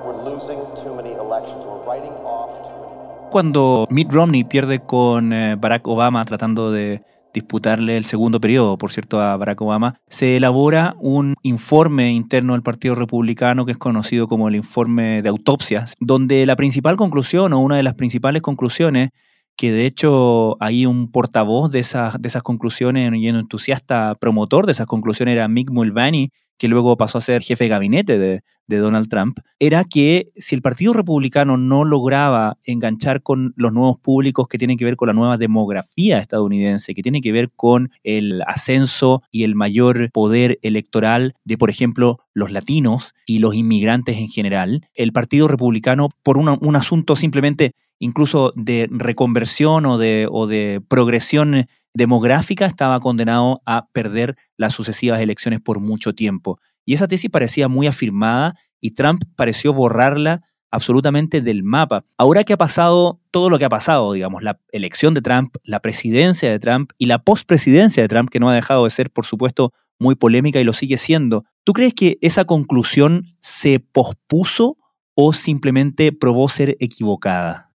We're 0.06 0.23
losing 0.23 0.62
too 0.78 0.94
many 0.94 1.12
elections. 1.14 1.64
We're 1.64 1.83
writing 1.83 2.12
off 2.23 2.62
too 2.62 2.71
many. 2.71 3.30
Cuando 3.33 3.87
Mitt 3.90 4.12
Romney 4.12 4.44
pierde 4.44 4.78
con 4.87 5.33
eh, 5.33 5.56
Barack 5.56 5.88
Obama 5.88 6.25
tratando 6.25 6.71
de 6.71 7.02
disputarle 7.35 7.99
el 7.99 8.05
segundo 8.05 8.41
periodo, 8.41 8.79
por 8.79 8.93
cierto, 8.93 9.21
a 9.21 9.37
Barack 9.37 9.61
Obama, 9.61 10.00
se 10.09 10.37
elabora 10.37 10.95
un 11.00 11.35
informe 11.43 12.12
interno 12.12 12.55
del 12.55 12.62
Partido 12.62 12.95
Republicano 12.95 13.67
que 13.67 13.73
es 13.73 13.79
conocido 13.79 14.29
como 14.29 14.49
el 14.49 14.55
informe 14.55 15.21
de 15.21 15.29
autopsias, 15.29 15.93
donde 16.00 16.47
la 16.47 16.57
principal 16.57 16.97
conclusión 16.97 17.53
o 17.53 17.59
una 17.59 17.76
de 17.76 17.83
las 17.83 17.95
principales 17.95 18.41
conclusiones 18.41 19.11
que 19.57 19.73
de 19.73 19.87
hecho 19.87 20.57
hay 20.61 20.87
un 20.87 21.11
portavoz 21.11 21.71
de 21.71 21.81
esas, 21.81 22.21
de 22.21 22.29
esas 22.29 22.43
conclusiones 22.43 23.12
y 23.14 23.29
un 23.29 23.37
entusiasta 23.37 24.17
promotor 24.21 24.67
de 24.67 24.73
esas 24.73 24.87
conclusiones 24.87 25.35
era 25.35 25.49
Mick 25.49 25.71
Mulvaney, 25.71 26.31
que 26.58 26.68
luego 26.68 26.96
pasó 26.96 27.18
a 27.18 27.23
ser 27.23 27.42
jefe 27.42 27.64
de 27.64 27.70
gabinete 27.70 28.18
de, 28.18 28.42
Donald 28.66 29.08
Trump, 29.08 29.38
era 29.58 29.84
que 29.84 30.32
si 30.37 30.54
el 30.54 30.62
Partido 30.62 30.94
Republicano 30.94 31.58
no 31.58 31.84
lograba 31.84 32.56
enganchar 32.64 33.23
con 33.23 33.52
los 33.56 33.73
nuevos 33.73 33.99
públicos 33.99 34.49
que 34.49 34.56
tienen 34.56 34.78
que 34.78 34.87
ver 34.87 34.96
con 34.96 35.08
la 35.08 35.12
nueva 35.12 35.37
demografía 35.37 36.18
estadounidense, 36.18 36.94
que 36.94 37.02
tiene 37.02 37.20
que 37.20 37.30
ver 37.30 37.50
con 37.54 37.90
el 38.02 38.42
ascenso 38.46 39.23
y 39.30 39.44
el 39.44 39.54
mayor 39.54 40.11
poder 40.12 40.58
electoral 40.62 41.34
de, 41.44 41.58
por 41.58 41.68
ejemplo, 41.68 42.20
los 42.32 42.50
latinos 42.50 43.14
y 43.26 43.38
los 43.38 43.54
inmigrantes 43.54 44.16
en 44.16 44.28
general, 44.28 44.88
el 44.94 45.12
Partido 45.12 45.46
Republicano, 45.46 46.08
por 46.23 46.38
un 46.38 46.76
asunto 46.76 47.16
simplemente 47.16 47.75
incluso 47.99 48.52
de 48.56 48.88
reconversión 48.90 49.87
o 49.87 49.99
de, 49.99 50.26
o 50.30 50.46
de 50.46 50.82
progresión 50.88 51.66
demográfica 51.94 52.66
estaba 52.66 53.00
condenado 53.00 53.62
a 53.64 53.88
perder 53.92 54.36
las 54.56 54.74
sucesivas 54.74 55.20
elecciones 55.20 55.60
por 55.60 55.80
mucho 55.80 56.14
tiempo. 56.14 56.58
Y 56.84 56.94
esa 56.94 57.08
tesis 57.08 57.30
parecía 57.30 57.68
muy 57.68 57.86
afirmada 57.86 58.54
y 58.80 58.90
Trump 58.90 59.22
pareció 59.36 59.72
borrarla 59.72 60.42
absolutamente 60.70 61.40
del 61.40 61.62
mapa. 61.62 62.04
Ahora 62.18 62.42
que 62.42 62.52
ha 62.52 62.58
pasado 62.58 63.20
todo 63.30 63.48
lo 63.48 63.58
que 63.58 63.64
ha 63.64 63.68
pasado, 63.68 64.12
digamos, 64.12 64.42
la 64.42 64.58
elección 64.72 65.14
de 65.14 65.22
Trump, 65.22 65.54
la 65.62 65.80
presidencia 65.80 66.50
de 66.50 66.58
Trump 66.58 66.90
y 66.98 67.06
la 67.06 67.20
postpresidencia 67.20 68.02
de 68.02 68.08
Trump, 68.08 68.28
que 68.28 68.40
no 68.40 68.50
ha 68.50 68.54
dejado 68.54 68.84
de 68.84 68.90
ser, 68.90 69.10
por 69.10 69.24
supuesto, 69.24 69.72
muy 70.00 70.16
polémica 70.16 70.60
y 70.60 70.64
lo 70.64 70.72
sigue 70.72 70.98
siendo. 70.98 71.44
¿Tú 71.62 71.72
crees 71.72 71.94
que 71.94 72.18
esa 72.20 72.44
conclusión 72.44 73.36
se 73.40 73.78
pospuso 73.78 74.76
o 75.14 75.32
simplemente 75.32 76.10
probó 76.12 76.48
ser 76.48 76.76
equivocada? 76.80 77.70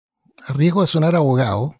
A 0.46 0.54
riesgo 0.54 0.80
de 0.80 0.86
sonar 0.86 1.14
abogado, 1.14 1.74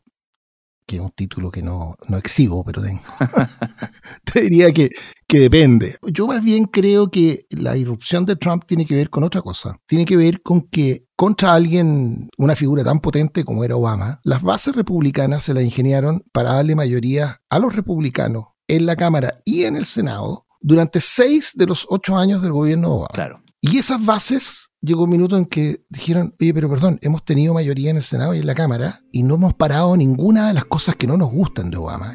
que 0.87 0.97
es 0.97 1.03
un 1.03 1.11
título 1.11 1.51
que 1.51 1.63
no, 1.63 1.95
no 2.09 2.17
exhibo, 2.17 2.65
pero 2.65 2.83
tengo. 2.83 3.01
Te 4.33 4.43
diría 4.43 4.73
que, 4.73 4.91
que 5.27 5.41
depende. 5.41 5.97
Yo 6.03 6.27
más 6.27 6.43
bien 6.43 6.65
creo 6.65 7.11
que 7.11 7.47
la 7.51 7.77
irrupción 7.77 8.25
de 8.25 8.37
Trump 8.37 8.65
tiene 8.67 8.87
que 8.87 8.95
ver 8.95 9.11
con 9.11 9.25
otra 9.25 9.43
cosa. 9.43 9.77
Tiene 9.87 10.05
que 10.05 10.17
ver 10.17 10.43
con 10.43 10.69
que 10.69 11.07
contra 11.17 11.55
alguien, 11.55 12.29
una 12.39 12.55
figura 12.55 12.85
tan 12.85 13.01
potente 13.01 13.45
como 13.45 13.65
era 13.65 13.77
Obama, 13.77 14.21
las 14.23 14.43
bases 14.43 14.77
republicanas 14.77 15.43
se 15.43 15.55
la 15.55 15.63
ingeniaron 15.63 16.23
para 16.33 16.53
darle 16.53 16.77
mayoría 16.77 17.41
a 17.49 17.59
los 17.59 17.75
republicanos 17.75 18.45
en 18.69 18.87
la 18.87 18.97
Cámara 18.97 19.35
y 19.45 19.65
en 19.65 19.77
el 19.77 19.87
Senado 19.87 20.47
durante 20.61 21.01
seis 21.01 21.53
de 21.55 21.67
los 21.67 21.87
ocho 21.89 22.17
años 22.17 22.43
del 22.43 22.53
gobierno 22.53 22.93
Obama. 22.93 23.09
Claro. 23.13 23.41
Y 23.69 23.79
esas 23.79 24.05
bases 24.05 24.71
llegó 24.81 25.05
un 25.05 25.11
minuto 25.11 25.37
en 25.37 25.45
que 25.45 25.85
dijeron, 25.89 26.33
oye, 26.41 26.55
pero 26.55 26.71
perdón, 26.71 27.01
hemos 27.03 27.25
tenido 27.25 27.53
mayoría 27.53 27.91
en 27.91 27.97
el 27.97 28.05
Senado 28.05 28.33
y 28.33 28.39
en 28.39 28.47
la 28.47 28.55
Cámara 28.55 29.01
y 29.11 29.25
no 29.25 29.35
hemos 29.35 29.55
parado 29.55 29.97
ninguna 29.97 30.47
de 30.47 30.55
las 30.55 30.67
cosas 30.67 30.95
que 30.95 31.09
no 31.09 31.17
nos 31.17 31.33
gustan 31.33 31.71
de 31.71 31.77
Obama. 31.77 32.15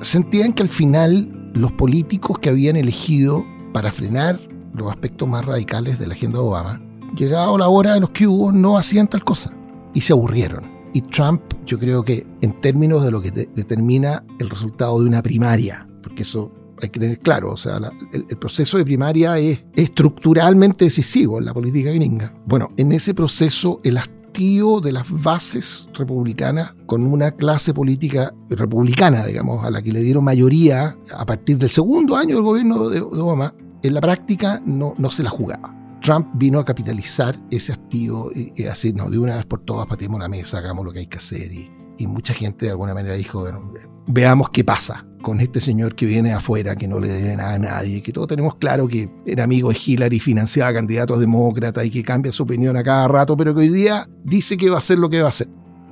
Sentían 0.00 0.52
que 0.52 0.62
al 0.62 0.68
final 0.68 1.50
los 1.54 1.72
políticos 1.72 2.38
que 2.38 2.50
habían 2.50 2.76
elegido 2.76 3.44
para 3.72 3.90
frenar 3.90 4.38
los 4.72 4.88
aspectos 4.92 5.28
más 5.28 5.44
radicales 5.44 5.98
de 5.98 6.06
la 6.06 6.14
agenda 6.14 6.38
de 6.38 6.44
Obama, 6.44 6.80
llegado 7.16 7.58
la 7.58 7.68
hora 7.68 7.94
de 7.94 8.00
los 8.00 8.10
que 8.10 8.28
hubo, 8.28 8.52
no 8.52 8.78
hacían 8.78 9.08
tal 9.08 9.24
cosa 9.24 9.52
y 9.92 10.02
se 10.02 10.12
aburrieron. 10.12 10.70
Y 10.92 11.00
Trump, 11.00 11.42
yo 11.66 11.80
creo 11.80 12.04
que 12.04 12.28
en 12.42 12.60
términos 12.60 13.02
de 13.02 13.10
lo 13.10 13.20
que 13.20 13.32
determina 13.32 14.24
el 14.38 14.50
resultado 14.50 15.00
de 15.00 15.08
una 15.08 15.20
primaria, 15.20 15.88
porque 16.00 16.22
eso 16.22 16.52
hay 16.82 16.88
que 16.88 17.00
tener 17.00 17.18
claro, 17.18 17.52
o 17.52 17.56
sea, 17.56 17.80
el, 18.12 18.24
proceso 18.38 18.78
de 18.78 18.84
primaria 18.84 19.38
es 19.38 19.64
estructuralmente 19.74 20.86
decisivo 20.86 21.38
en 21.38 21.46
la 21.46 21.54
política 21.54 21.90
gringa. 21.90 22.34
Bueno, 22.46 22.70
en 22.76 22.92
ese 22.92 23.14
proceso 23.14 23.80
el 23.84 23.98
hastío 23.98 24.80
de 24.80 24.92
las 24.92 25.10
bases 25.10 25.88
republicanas 25.94 26.74
con 26.86 27.06
una 27.06 27.32
clase 27.32 27.72
política 27.72 28.34
republicana, 28.50 29.24
digamos, 29.26 29.64
a 29.64 29.70
la 29.70 29.82
que 29.82 29.92
le 29.92 30.00
dieron 30.00 30.24
mayoría 30.24 30.96
a 31.16 31.24
partir 31.24 31.58
del 31.58 31.70
segundo 31.70 32.16
año 32.16 32.36
del 32.36 32.44
gobierno 32.44 32.88
de, 32.88 33.00
Obama, 33.00 33.54
en 33.82 33.94
la 33.94 34.00
práctica 34.00 34.60
no, 34.64 34.94
no 34.98 35.10
se 35.10 35.22
la 35.22 35.30
jugaba. 35.30 35.74
Trump 36.02 36.28
vino 36.34 36.58
a 36.58 36.64
capitalizar 36.64 37.40
ese 37.50 37.72
hastío 37.72 38.30
y, 38.34 38.52
y 38.62 38.66
así, 38.66 38.92
no, 38.92 39.08
de 39.08 39.18
una 39.18 39.36
vez 39.36 39.46
por 39.46 39.60
todas 39.60 39.86
patemos 39.86 40.20
la 40.20 40.28
mesa, 40.28 40.58
hagamos 40.58 40.84
lo 40.84 40.92
que 40.92 40.98
hay 41.00 41.06
que 41.06 41.16
hacer 41.18 41.50
y, 41.52 41.70
y 41.98 42.06
mucha 42.06 42.34
gente 42.34 42.66
de 42.66 42.72
alguna 42.72 42.94
manera 42.94 43.14
dijo, 43.14 43.40
bueno, 43.40 43.72
veamos 44.06 44.50
qué 44.50 44.64
pasa 44.64 45.06
con 45.22 45.40
este 45.40 45.60
señor 45.60 45.94
que 45.94 46.06
viene 46.06 46.32
afuera, 46.32 46.76
que 46.76 46.86
no 46.86 47.00
le 47.00 47.08
debe 47.08 47.34
nada 47.36 47.54
a 47.54 47.58
nadie, 47.58 48.02
que 48.02 48.12
todos 48.12 48.28
tenemos 48.28 48.56
claro 48.56 48.86
que 48.86 49.10
era 49.24 49.44
amigo 49.44 49.70
de 49.70 49.78
Hillary, 49.84 50.20
financiaba 50.20 50.74
candidatos 50.74 51.18
demócratas 51.18 51.84
y 51.86 51.90
que 51.90 52.02
cambia 52.02 52.30
su 52.30 52.42
opinión 52.42 52.76
a 52.76 52.84
cada 52.84 53.08
rato, 53.08 53.36
pero 53.36 53.54
que 53.54 53.62
hoy 53.62 53.70
día 53.70 54.08
dice 54.22 54.56
que 54.56 54.68
va 54.68 54.76
a 54.76 54.78
hacer 54.78 54.98
lo 54.98 55.08
que 55.08 55.20
va 55.20 55.26
a 55.26 55.28
hacer. 55.30 55.48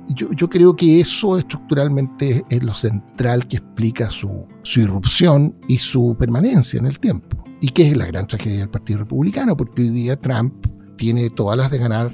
Yo, 0.09 0.31
yo 0.33 0.49
creo 0.49 0.75
que 0.75 0.99
eso 0.99 1.37
estructuralmente 1.37 2.45
es 2.49 2.61
lo 2.61 2.73
central 2.73 3.47
que 3.47 3.57
explica 3.57 4.09
su, 4.09 4.45
su 4.61 4.81
irrupción 4.81 5.55
y 5.67 5.77
su 5.77 6.15
permanencia 6.19 6.77
en 6.77 6.85
el 6.85 6.99
tiempo. 6.99 7.43
Y 7.61 7.69
que 7.69 7.89
es 7.89 7.97
la 7.97 8.05
gran 8.05 8.27
tragedia 8.27 8.59
del 8.59 8.69
Partido 8.69 8.99
Republicano, 8.99 9.55
porque 9.55 9.81
hoy 9.81 9.89
día 9.89 10.19
Trump 10.19 10.53
tiene 10.97 11.29
todas 11.29 11.57
las 11.57 11.71
de 11.71 11.77
ganar 11.77 12.11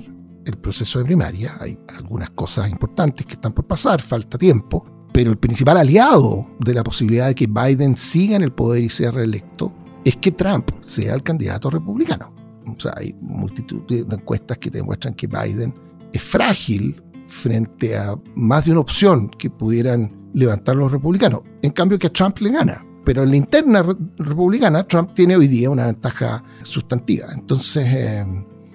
el 0.49 0.57
proceso 0.57 0.99
de 0.99 1.05
primaria. 1.05 1.57
Hay 1.59 1.77
algunas 1.87 2.31
cosas 2.31 2.69
importantes 2.69 3.25
que 3.25 3.33
están 3.33 3.53
por 3.53 3.65
pasar, 3.65 4.01
falta 4.01 4.37
tiempo, 4.37 4.85
pero 5.13 5.31
el 5.31 5.37
principal 5.37 5.77
aliado 5.77 6.45
de 6.59 6.73
la 6.73 6.83
posibilidad 6.83 7.27
de 7.27 7.35
que 7.35 7.47
Biden 7.47 7.95
siga 7.97 8.35
en 8.35 8.43
el 8.43 8.51
poder 8.51 8.83
y 8.83 8.89
sea 8.89 9.11
reelecto 9.11 9.73
es 10.03 10.17
que 10.17 10.31
Trump 10.31 10.69
sea 10.83 11.13
el 11.13 11.23
candidato 11.23 11.69
republicano. 11.69 12.33
O 12.65 12.79
sea, 12.79 12.93
hay 12.95 13.15
multitud 13.19 13.81
de 13.87 14.15
encuestas 14.15 14.57
que 14.57 14.69
demuestran 14.69 15.13
que 15.13 15.27
Biden 15.27 15.73
es 16.11 16.21
frágil 16.21 17.01
frente 17.27 17.97
a 17.97 18.15
más 18.35 18.65
de 18.65 18.71
una 18.71 18.79
opción 18.81 19.29
que 19.29 19.49
pudieran 19.49 20.11
levantar 20.33 20.75
los 20.75 20.91
republicanos. 20.91 21.41
En 21.61 21.71
cambio, 21.71 21.97
que 21.97 22.07
a 22.07 22.13
Trump 22.13 22.39
le 22.39 22.51
gana. 22.51 22.85
Pero 23.05 23.23
en 23.23 23.31
la 23.31 23.37
interna 23.37 23.83
republicana, 24.17 24.85
Trump 24.85 25.13
tiene 25.15 25.35
hoy 25.35 25.47
día 25.47 25.69
una 25.69 25.87
ventaja 25.87 26.43
sustantiva. 26.63 27.27
Entonces, 27.33 27.87
eh, 27.87 28.25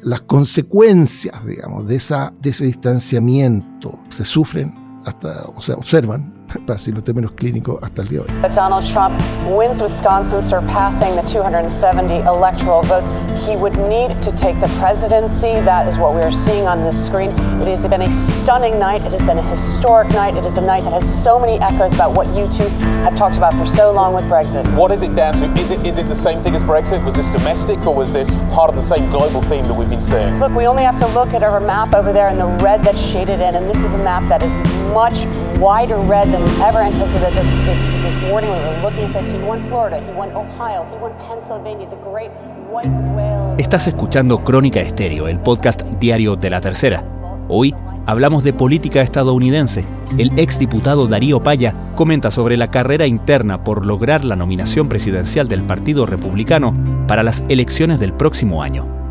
las 0.05 0.21
consecuencias, 0.23 1.45
digamos, 1.47 1.89
de, 1.89 1.97
esa, 1.97 2.33
de 2.41 2.51
ese 2.51 2.67
distanciamiento 2.67 3.99
se 4.11 4.25
sufren 4.25 4.73
hasta, 5.05 5.45
o 5.55 5.63
sea, 5.63 5.77
observan 5.77 6.34
para 6.47 6.75
decirlo 6.75 7.01
en 7.01 7.05
términos 7.05 7.33
clínicos, 7.33 7.79
hasta 7.83 8.03
el 8.03 8.09
día 8.09 8.21
de 8.23 8.33
hoy. 8.33 8.41
But 8.41 8.55
Donald 8.55 8.85
Trump 8.85 9.15
wins 9.49 9.81
Wisconsin, 9.81 10.43
surpassing 10.43 11.17
the 11.17 11.23
270 11.23 12.21
electoral 12.27 12.83
votes. 12.83 13.09
He 13.45 13.57
would 13.57 13.77
need 13.77 14.23
to 14.23 14.31
take 14.33 14.59
the 14.61 14.69
presidency. 14.79 15.61
That 15.65 15.89
is 15.89 15.99
what 15.99 16.15
we 16.15 16.23
are 16.23 16.33
seeing 16.33 16.67
on 16.67 16.83
this 16.83 16.95
screen. 17.07 17.31
It 17.61 17.69
has 17.69 17.87
been 17.87 18.03
a 18.03 18.11
stunning 18.11 18.79
night. 18.79 19.03
It 19.03 19.13
has 19.13 19.23
been 19.23 19.39
a 19.39 19.43
historic 19.51 20.09
night. 20.11 20.37
It 20.37 20.45
is 20.45 20.57
a 20.57 20.61
night 20.61 20.85
that 20.85 20.93
has 20.93 21.23
so 21.23 21.39
many 21.39 21.59
echoes 21.61 21.93
about 21.93 22.15
what 22.15 22.27
you 22.29 22.49
two 22.51 22.69
have 23.05 23.17
talked 23.17 23.37
about 23.37 23.55
for 23.55 23.67
so 23.67 23.93
long 23.93 24.15
with 24.15 24.25
Brexit. 24.25 24.65
What 24.77 24.91
is 24.91 25.03
it 25.03 25.15
down 25.15 25.35
to? 25.39 25.51
Is 25.61 25.71
it 25.71 25.85
is 25.85 25.99
it 25.99 26.09
the 26.09 26.15
same 26.15 26.43
thing 26.43 26.55
as 26.55 26.63
Brexit? 26.63 27.05
Was 27.05 27.15
this 27.15 27.31
domestic 27.31 27.87
or 27.87 27.95
was 27.95 28.11
this 28.11 28.41
part 28.53 28.71
of 28.71 28.77
the 28.77 28.83
same 28.83 29.11
global 29.11 29.43
theme 29.43 29.65
that 29.65 29.75
we've 29.75 29.91
been 29.91 30.01
seeing? 30.01 30.39
Look, 30.41 30.55
we 30.55 30.67
only 30.67 30.85
have 30.85 30.99
to 30.99 31.07
look 31.09 31.35
at 31.35 31.43
our 31.43 31.61
map 31.61 31.95
over 31.95 32.13
there 32.13 32.29
and 32.29 32.39
the 32.39 32.47
red 32.65 32.83
that's 32.85 33.01
shaded 33.01 33.41
in, 33.41 33.55
and 33.55 33.69
this 33.69 33.79
is 33.79 33.93
a 33.93 33.99
map 33.99 34.29
that 34.29 34.43
is 34.43 34.53
much 34.93 35.27
wider 35.59 35.99
red 35.99 36.34
this, 36.35 38.21
morning 38.29 38.51
we 38.51 38.59
were 38.59 38.83
looking 38.83 39.05
at 39.05 39.13
this. 39.13 39.33
He 39.33 39.39
won 39.39 39.63
Florida, 39.69 40.01
he 40.01 40.13
won 40.13 40.31
Ohio, 40.35 40.87
he 40.91 40.99
won 40.99 41.13
Pennsylvania, 41.19 41.89
the 41.89 41.97
great 42.11 42.31
white 42.71 42.89
whale. 43.15 43.55
Estás 43.59 43.87
escuchando 43.87 44.43
Crónica 44.43 44.81
Estéreo, 44.81 45.29
el 45.29 45.39
podcast 45.39 45.83
diario 46.01 46.37
de 46.37 46.51
la 46.51 46.61
tercera. 46.61 47.05
Hoy 47.49 47.75
hablamos 48.07 48.43
de 48.43 48.53
política 48.53 49.01
estadounidense. 49.03 49.85
El 50.19 50.37
exdiputado 50.39 51.07
Darío 51.07 51.43
Paya 51.43 51.75
comenta 51.95 52.31
sobre 52.31 52.57
la 52.57 52.71
carrera 52.71 53.07
interna 53.07 53.63
por 53.63 53.87
lograr 53.87 54.25
la 54.25 54.37
nominación 54.37 54.89
presidencial 54.89 55.49
del 55.49 55.63
Partido 55.63 56.07
Republicano 56.07 56.75
para 57.07 57.23
las 57.23 57.45
elecciones 57.49 58.01
del 58.01 58.13
próximo 58.13 58.63
año. 58.63 59.04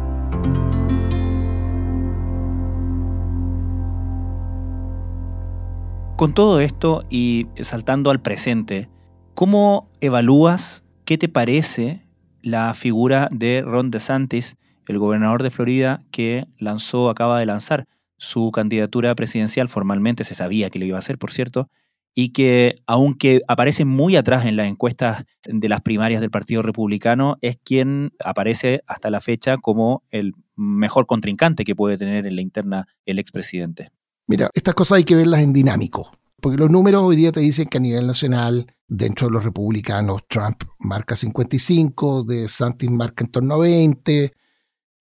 Con 6.23 6.33
todo 6.33 6.61
esto 6.61 7.03
y 7.09 7.47
saltando 7.63 8.09
al 8.09 8.21
presente, 8.21 8.87
¿cómo 9.33 9.91
evalúas, 9.99 10.85
qué 11.03 11.17
te 11.17 11.27
parece 11.27 12.07
la 12.41 12.73
figura 12.75 13.27
de 13.29 13.61
Ron 13.61 13.91
DeSantis, 13.91 14.55
el 14.87 14.99
gobernador 14.99 15.43
de 15.43 15.49
Florida 15.49 15.99
que 16.11 16.47
lanzó, 16.57 17.09
acaba 17.09 17.41
de 17.41 17.45
lanzar 17.45 17.87
su 18.15 18.51
candidatura 18.51 19.13
presidencial 19.15 19.67
formalmente, 19.67 20.23
se 20.23 20.33
sabía 20.33 20.69
que 20.69 20.79
lo 20.79 20.85
iba 20.85 20.95
a 20.95 20.99
hacer, 20.99 21.17
por 21.17 21.33
cierto, 21.33 21.69
y 22.15 22.29
que 22.29 22.75
aunque 22.87 23.41
aparece 23.49 23.83
muy 23.83 24.15
atrás 24.15 24.45
en 24.45 24.55
las 24.55 24.67
encuestas 24.67 25.25
de 25.43 25.67
las 25.67 25.81
primarias 25.81 26.21
del 26.21 26.31
Partido 26.31 26.61
Republicano, 26.61 27.35
es 27.41 27.57
quien 27.61 28.13
aparece 28.23 28.81
hasta 28.87 29.09
la 29.09 29.19
fecha 29.19 29.57
como 29.57 30.03
el 30.09 30.35
mejor 30.55 31.05
contrincante 31.05 31.65
que 31.65 31.75
puede 31.75 31.97
tener 31.97 32.25
en 32.25 32.37
la 32.37 32.41
interna 32.41 32.87
el 33.05 33.19
expresidente. 33.19 33.91
Mira, 34.27 34.49
estas 34.53 34.75
cosas 34.75 34.97
hay 34.97 35.03
que 35.03 35.15
verlas 35.15 35.41
en 35.41 35.53
dinámico, 35.53 36.11
porque 36.41 36.57
los 36.57 36.71
números 36.71 37.03
hoy 37.03 37.15
día 37.15 37.31
te 37.31 37.39
dicen 37.39 37.67
que 37.67 37.77
a 37.77 37.81
nivel 37.81 38.07
nacional, 38.07 38.65
dentro 38.87 39.27
de 39.27 39.33
los 39.33 39.43
republicanos, 39.43 40.23
Trump 40.27 40.63
marca 40.79 41.15
55, 41.15 42.23
de 42.23 42.47
Santis 42.47 42.89
marca 42.89 43.23
en 43.23 43.31
torno 43.31 43.55
a 43.55 43.57
20, 43.57 44.33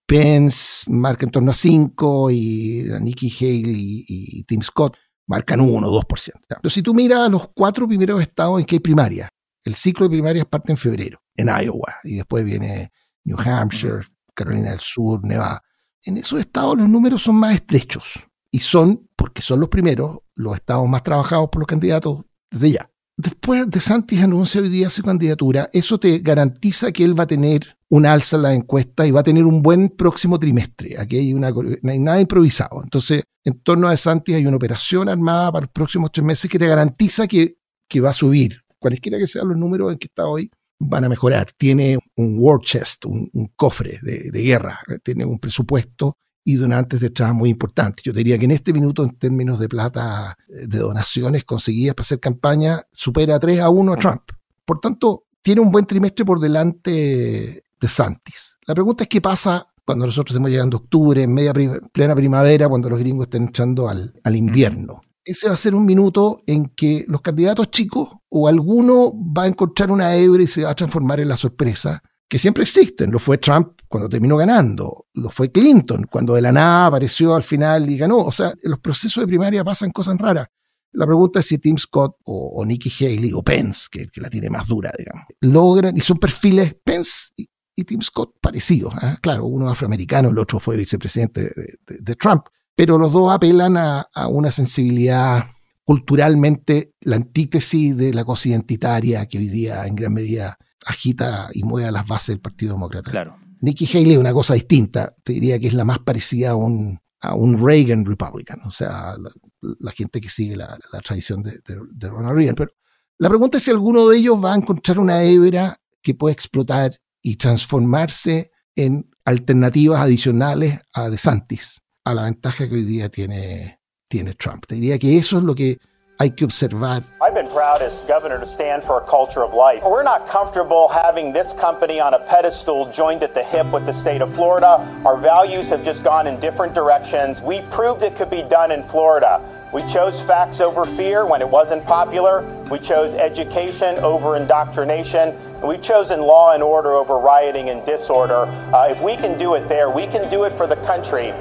Pence 0.06 0.90
marca 0.90 1.24
en 1.24 1.30
torno 1.30 1.52
a 1.52 1.54
5 1.54 2.30
y 2.30 2.84
Nikki 3.00 3.30
Haley 3.30 4.04
y, 4.06 4.44
Tim 4.44 4.62
Scott 4.62 4.96
marcan 5.26 5.60
1 5.60 5.88
o 5.88 6.02
2%. 6.02 6.30
Pero 6.48 6.70
si 6.70 6.82
tú 6.82 6.92
miras 6.92 7.30
los 7.30 7.48
cuatro 7.54 7.86
primeros 7.88 8.20
estados 8.20 8.60
en 8.60 8.66
que 8.66 8.76
hay 8.76 8.80
primaria, 8.80 9.28
el 9.64 9.74
ciclo 9.74 10.06
de 10.06 10.10
primarias 10.10 10.46
parte 10.46 10.72
en 10.72 10.78
febrero, 10.78 11.22
en 11.36 11.46
Iowa, 11.46 11.96
y 12.02 12.16
después 12.16 12.44
viene 12.44 12.90
New 13.24 13.38
Hampshire, 13.38 14.00
Carolina 14.34 14.70
del 14.70 14.80
Sur, 14.80 15.24
Nevada. 15.24 15.62
En 16.02 16.16
esos 16.16 16.40
estados 16.40 16.76
los 16.76 16.88
números 16.88 17.22
son 17.22 17.36
más 17.36 17.54
estrechos 17.54 18.28
y 18.50 18.58
son, 18.58 19.08
porque 19.32 19.40
son 19.40 19.60
los 19.60 19.70
primeros, 19.70 20.18
los 20.34 20.56
estados 20.56 20.86
más 20.86 21.02
trabajados 21.02 21.48
por 21.50 21.60
los 21.60 21.66
candidatos 21.66 22.20
desde 22.50 22.72
ya. 22.72 22.90
Después 23.16 23.66
de 23.70 23.80
Santis 23.80 24.22
anuncia 24.22 24.60
hoy 24.60 24.68
día 24.68 24.90
su 24.90 25.02
candidatura, 25.02 25.70
eso 25.72 25.98
te 25.98 26.18
garantiza 26.18 26.92
que 26.92 27.02
él 27.02 27.18
va 27.18 27.24
a 27.24 27.26
tener 27.26 27.78
un 27.88 28.04
alza 28.04 28.36
en 28.36 28.42
la 28.42 28.52
encuesta 28.52 29.06
y 29.06 29.10
va 29.10 29.20
a 29.20 29.22
tener 29.22 29.46
un 29.46 29.62
buen 29.62 29.88
próximo 29.88 30.38
trimestre. 30.38 30.96
Aquí 30.98 31.16
hay 31.16 31.32
una, 31.32 31.50
no 31.50 31.90
hay 31.90 31.98
nada 31.98 32.20
improvisado. 32.20 32.82
Entonces, 32.82 33.22
en 33.42 33.58
torno 33.60 33.88
a 33.88 33.96
Santis 33.96 34.34
hay 34.34 34.44
una 34.44 34.56
operación 34.56 35.08
armada 35.08 35.50
para 35.50 35.64
los 35.64 35.72
próximos 35.72 36.12
tres 36.12 36.26
meses 36.26 36.50
que 36.50 36.58
te 36.58 36.66
garantiza 36.66 37.26
que, 37.26 37.56
que 37.88 38.00
va 38.02 38.10
a 38.10 38.14
subir. 38.14 38.60
Cualesquiera 38.78 39.16
que 39.16 39.26
sean 39.26 39.48
los 39.48 39.56
números 39.56 39.92
en 39.92 39.98
que 39.98 40.08
está 40.08 40.26
hoy, 40.26 40.50
van 40.78 41.04
a 41.04 41.08
mejorar. 41.08 41.52
Tiene 41.56 41.96
un 42.16 42.36
war 42.38 42.60
chest, 42.60 43.06
un, 43.06 43.30
cofre 43.56 43.98
de, 44.02 44.30
de, 44.30 44.42
guerra, 44.42 44.78
tiene 45.02 45.24
un 45.24 45.38
presupuesto 45.38 46.18
y 46.44 46.56
donantes 46.56 47.00
detrás 47.00 47.34
muy 47.34 47.50
importantes. 47.50 48.04
Yo 48.04 48.12
diría 48.12 48.38
que 48.38 48.44
en 48.44 48.50
este 48.50 48.72
minuto, 48.72 49.04
en 49.04 49.16
términos 49.16 49.60
de 49.60 49.68
plata, 49.68 50.36
eh, 50.48 50.66
de 50.66 50.78
donaciones 50.78 51.44
conseguidas 51.44 51.94
para 51.94 52.02
hacer 52.02 52.20
campaña, 52.20 52.82
supera 52.92 53.38
3 53.38 53.60
a 53.60 53.70
1 53.70 53.92
a 53.92 53.96
Trump. 53.96 54.22
Por 54.64 54.80
tanto, 54.80 55.26
tiene 55.42 55.60
un 55.60 55.70
buen 55.70 55.86
trimestre 55.86 56.24
por 56.24 56.40
delante 56.40 57.64
de 57.80 57.88
Santis. 57.88 58.58
La 58.66 58.74
pregunta 58.74 59.04
es 59.04 59.08
qué 59.08 59.20
pasa 59.20 59.66
cuando 59.84 60.06
nosotros 60.06 60.32
estemos 60.32 60.50
llegando 60.50 60.76
a 60.76 60.80
octubre, 60.80 61.22
en 61.22 61.34
media 61.34 61.52
plena 61.92 62.14
primavera, 62.14 62.68
cuando 62.68 62.88
los 62.88 63.00
gringos 63.00 63.26
estén 63.26 63.42
entrando 63.42 63.88
al, 63.88 64.14
al 64.22 64.36
invierno. 64.36 65.00
Ese 65.24 65.48
va 65.48 65.54
a 65.54 65.56
ser 65.56 65.74
un 65.74 65.84
minuto 65.84 66.40
en 66.46 66.66
que 66.66 67.04
los 67.08 67.20
candidatos 67.20 67.70
chicos 67.70 68.08
o 68.28 68.48
alguno 68.48 69.12
va 69.14 69.44
a 69.44 69.46
encontrar 69.48 69.90
una 69.90 70.14
hebra 70.16 70.42
y 70.42 70.46
se 70.46 70.64
va 70.64 70.70
a 70.70 70.74
transformar 70.74 71.20
en 71.20 71.28
la 71.28 71.36
sorpresa 71.36 72.02
que 72.32 72.38
siempre 72.38 72.62
existen. 72.62 73.10
Lo 73.10 73.18
fue 73.18 73.36
Trump 73.36 73.82
cuando 73.86 74.08
terminó 74.08 74.38
ganando, 74.38 75.04
lo 75.12 75.28
fue 75.28 75.52
Clinton 75.52 76.06
cuando 76.10 76.32
de 76.32 76.40
la 76.40 76.50
nada 76.50 76.86
apareció 76.86 77.34
al 77.34 77.42
final 77.42 77.90
y 77.90 77.98
ganó. 77.98 78.20
O 78.20 78.32
sea, 78.32 78.54
en 78.62 78.70
los 78.70 78.80
procesos 78.80 79.22
de 79.22 79.26
primaria 79.26 79.62
pasan 79.62 79.90
cosas 79.90 80.16
raras. 80.16 80.48
La 80.92 81.04
pregunta 81.04 81.40
es 81.40 81.46
si 81.46 81.58
Tim 81.58 81.76
Scott 81.76 82.16
o, 82.24 82.64
Nikki 82.64 82.90
Haley 83.04 83.34
o 83.34 83.42
Pence, 83.42 83.86
que, 83.90 84.08
que, 84.08 84.22
la 84.22 84.30
tiene 84.30 84.48
más 84.48 84.66
dura, 84.66 84.90
digamos, 84.96 85.26
logran, 85.42 85.94
y 85.94 86.00
son 86.00 86.16
perfiles 86.16 86.74
Pence 86.82 87.32
y, 87.36 87.50
y 87.76 87.84
Tim 87.84 88.00
Scott 88.00 88.36
parecidos. 88.40 88.94
¿eh? 88.94 89.16
Claro, 89.20 89.44
uno 89.44 89.68
afroamericano, 89.68 90.30
el 90.30 90.38
otro 90.38 90.58
fue 90.58 90.78
vicepresidente 90.78 91.42
de, 91.42 91.78
de, 91.86 91.98
de 92.00 92.16
Trump, 92.16 92.44
pero 92.74 92.96
los 92.96 93.12
dos 93.12 93.30
apelan 93.30 93.76
a, 93.76 94.08
a, 94.14 94.28
una 94.28 94.50
sensibilidad 94.50 95.50
culturalmente, 95.84 96.94
la 97.02 97.16
antítesis 97.16 97.94
de 97.94 98.14
la 98.14 98.24
cosa 98.24 98.48
identitaria 98.48 99.26
que 99.26 99.36
hoy 99.36 99.48
día 99.48 99.86
en 99.86 99.96
gran 99.96 100.14
medida 100.14 100.56
agita 100.86 101.48
y 101.52 101.62
mueve 101.62 101.88
a 101.88 101.92
las 101.92 102.06
bases 102.06 102.28
del 102.28 102.40
Partido 102.40 102.74
Demócrata. 102.74 103.10
Claro. 103.10 103.36
Nikki 103.60 103.86
Haley 103.86 104.12
es 104.12 104.18
una 104.18 104.32
cosa 104.32 104.54
distinta, 104.54 105.14
te 105.22 105.34
diría 105.34 105.58
que 105.58 105.68
es 105.68 105.74
la 105.74 105.84
más 105.84 106.00
parecida 106.00 106.50
a 106.50 106.56
un, 106.56 106.98
a 107.20 107.34
un 107.34 107.64
Reagan 107.64 108.04
Republican, 108.04 108.60
o 108.64 108.70
sea, 108.70 109.16
la, 109.16 109.30
la 109.60 109.92
gente 109.92 110.20
que 110.20 110.28
sigue 110.28 110.56
la, 110.56 110.76
la 110.92 111.00
tradición 111.00 111.42
de, 111.42 111.60
de, 111.66 111.78
de, 111.92 112.08
Ronald 112.08 112.36
Reagan. 112.36 112.56
Pero 112.56 112.72
la 113.18 113.28
pregunta 113.28 113.58
es 113.58 113.62
si 113.62 113.70
alguno 113.70 114.08
de 114.08 114.18
ellos 114.18 114.42
va 114.42 114.52
a 114.52 114.56
encontrar 114.56 114.98
una 114.98 115.22
hebra 115.22 115.76
que 116.02 116.14
pueda 116.14 116.32
explotar 116.32 117.00
y 117.22 117.36
transformarse 117.36 118.50
en 118.74 119.08
alternativas 119.24 120.00
adicionales 120.00 120.80
a 120.92 121.08
DeSantis, 121.08 121.80
a 122.04 122.14
la 122.14 122.22
ventaja 122.22 122.68
que 122.68 122.74
hoy 122.74 122.84
día 122.84 123.08
tiene, 123.08 123.80
tiene 124.08 124.34
Trump. 124.34 124.64
Te 124.66 124.74
diría 124.74 124.98
que 124.98 125.16
eso 125.16 125.38
es 125.38 125.44
lo 125.44 125.54
que 125.54 125.78
hay 126.18 126.30
que 126.30 126.46
observar. 126.46 127.02
I've 127.20 127.34
been 127.34 127.48
proud 127.48 127.82
as 127.82 128.00
governor 128.02 128.38
to 128.38 128.46
stand 128.46 128.82
for 128.82 128.98
a 128.98 129.04
culture 129.04 129.42
of 129.42 129.54
life. 129.54 129.82
We're 129.82 130.02
not 130.02 130.28
comfortable 130.28 130.88
having 130.88 131.32
this 131.32 131.52
company 131.52 132.00
on 132.00 132.14
a 132.14 132.18
pedestal 132.20 132.90
joined 132.92 133.22
at 133.22 133.34
the 133.34 133.42
hip 133.42 133.72
with 133.72 133.86
the 133.86 133.92
state 133.92 134.22
of 134.22 134.32
Florida. 134.34 134.78
Our 135.04 135.18
values 135.18 135.68
have 135.68 135.84
just 135.84 136.04
gone 136.04 136.26
in 136.26 136.38
different 136.38 136.74
directions. 136.74 137.42
We 137.42 137.62
proved 137.70 138.02
it 138.02 138.14
could 138.16 138.30
be 138.30 138.42
done 138.42 138.70
in 138.70 138.82
Florida. 138.82 139.40
We 139.72 139.80
chose 139.88 140.20
facts 140.20 140.60
over 140.60 140.84
fear 140.84 141.24
when 141.24 141.40
it 141.40 141.48
wasn't 141.48 141.84
popular. 141.86 142.42
We 142.70 142.78
chose 142.78 143.14
education 143.14 143.98
over 144.00 144.36
indoctrination. 144.36 145.30
And 145.30 145.62
we've 145.66 145.80
chosen 145.80 146.20
law 146.20 146.52
and 146.52 146.62
order 146.62 146.92
over 146.92 147.18
rioting 147.18 147.70
and 147.70 147.84
disorder. 147.86 148.44
Uh, 148.74 148.88
if 148.90 149.00
we 149.00 149.16
can 149.16 149.38
do 149.38 149.54
it 149.54 149.68
there, 149.68 149.88
we 149.88 150.06
can 150.06 150.30
do 150.30 150.44
it 150.44 150.56
for 150.58 150.66
the 150.66 150.76
country. 150.76 151.32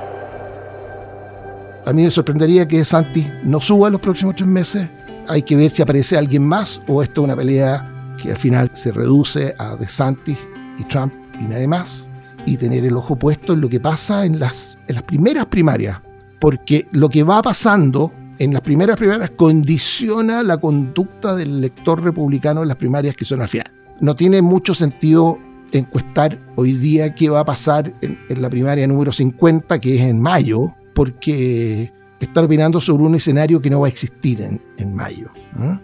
A 1.84 1.94
mí 1.94 2.04
me 2.04 2.12
sorprendería 2.12 2.68
que 2.68 2.86
Santi 2.86 3.28
no 3.44 3.60
suba 3.60 3.88
en 3.88 3.94
los 3.94 4.02
próximos 4.02 4.36
tres 4.36 4.48
meses. 4.48 4.88
Hay 5.28 5.42
que 5.42 5.56
ver 5.56 5.72
si 5.72 5.82
aparece 5.82 6.16
alguien 6.16 6.46
más 6.46 6.80
o 6.88 7.02
esto 7.02 7.22
es 7.22 7.26
una 7.26 7.36
pelea 7.36 8.16
que 8.22 8.32
al 8.32 8.38
final 8.38 8.70
se 8.74 8.92
reduce 8.92 9.56
a 9.58 9.76
DeSantis 9.76 10.38
y 10.78 10.84
Trump 10.84 11.12
y 11.40 11.44
nadie 11.44 11.68
más. 11.68 12.10
Y 12.46 12.58
tener 12.58 12.86
el 12.86 12.96
ojo 12.96 13.16
puesto 13.16 13.54
en 13.54 13.62
lo 13.62 13.70
que 13.70 13.80
pasa 13.80 14.26
en 14.26 14.40
las, 14.40 14.78
en 14.88 14.96
las 14.96 15.04
primeras 15.04 15.48
primarias. 15.48 16.00
Porque 16.40 16.88
lo 16.92 17.10
que 17.10 17.24
va 17.24 17.42
pasando 17.42 18.14
en 18.38 18.54
las 18.54 18.62
primeras 18.62 18.98
primarias 18.98 19.32
condiciona 19.32 20.44
la 20.44 20.58
conducta 20.58 21.36
del 21.36 21.58
elector 21.58 22.04
republicano 22.04 22.62
en 22.62 22.68
las 22.68 22.78
primarias 22.78 23.16
que 23.16 23.26
son 23.26 23.42
al 23.42 23.50
final. 23.50 23.72
No 24.00 24.16
tiene 24.16 24.44
mucho 24.44 24.76
sentido 24.76 25.40
encuestar 25.72 26.40
hoy 26.56 26.74
día 26.74 27.16
qué 27.16 27.30
va 27.30 27.40
a 27.40 27.46
pasar 27.46 27.92
en, 28.02 28.20
en 28.30 28.42
la 28.42 28.50
primaria 28.52 28.86
número 28.88 29.12
50, 29.12 29.80
que 29.80 29.96
es 29.96 30.02
en 30.02 30.20
mayo, 30.20 30.76
porque 30.94 31.92
están 32.26 32.46
opinando 32.46 32.80
sobre 32.80 33.04
un 33.04 33.16
escenario 33.16 33.62
que 33.62 33.70
no 33.70 33.82
va 33.82 33.88
a 33.88 33.90
existir 33.90 34.42
en, 34.42 34.62
en 34.78 34.96
mayo. 34.96 35.30
¿eh? 35.60 35.80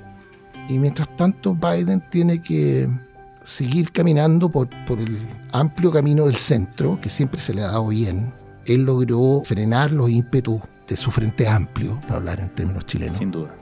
Y 0.69 0.79
mientras 0.79 1.15
tanto, 1.15 1.55
Biden 1.55 2.03
tiene 2.09 2.41
que 2.41 2.87
seguir 3.43 3.91
caminando 3.91 4.49
por, 4.49 4.69
por, 4.85 4.99
el 4.99 5.17
amplio 5.51 5.91
camino 5.91 6.25
del 6.25 6.35
centro, 6.35 6.99
que 7.01 7.09
siempre 7.09 7.39
se 7.39 7.53
le 7.53 7.63
ha 7.63 7.67
dado 7.67 7.87
bien. 7.87 8.33
Él 8.65 8.83
logró 8.83 9.41
frenar 9.45 9.91
los 9.91 10.09
ímpetus 10.09 10.61
de 10.87 10.97
su 10.97 11.11
frente 11.11 11.47
amplio, 11.47 11.99
para 12.01 12.15
hablar 12.15 12.39
en 12.39 12.49
términos 12.49 12.85
chilenos. 12.85 13.17
Sin 13.17 13.31
duda. 13.31 13.55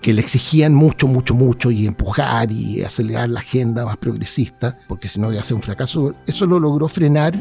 Que 0.00 0.12
le 0.12 0.20
exigían 0.20 0.74
mucho, 0.74 1.08
mucho, 1.08 1.34
mucho 1.34 1.70
y 1.70 1.86
empujar 1.86 2.52
y 2.52 2.82
acelerar 2.82 3.28
la 3.28 3.40
agenda 3.40 3.84
más 3.84 3.96
progresista, 3.96 4.78
porque 4.86 5.08
si 5.08 5.20
no 5.20 5.32
iba 5.32 5.40
a 5.40 5.44
ser 5.44 5.56
un 5.56 5.62
fracaso. 5.62 6.14
Eso 6.26 6.46
lo 6.46 6.60
logró 6.60 6.88
frenar 6.88 7.34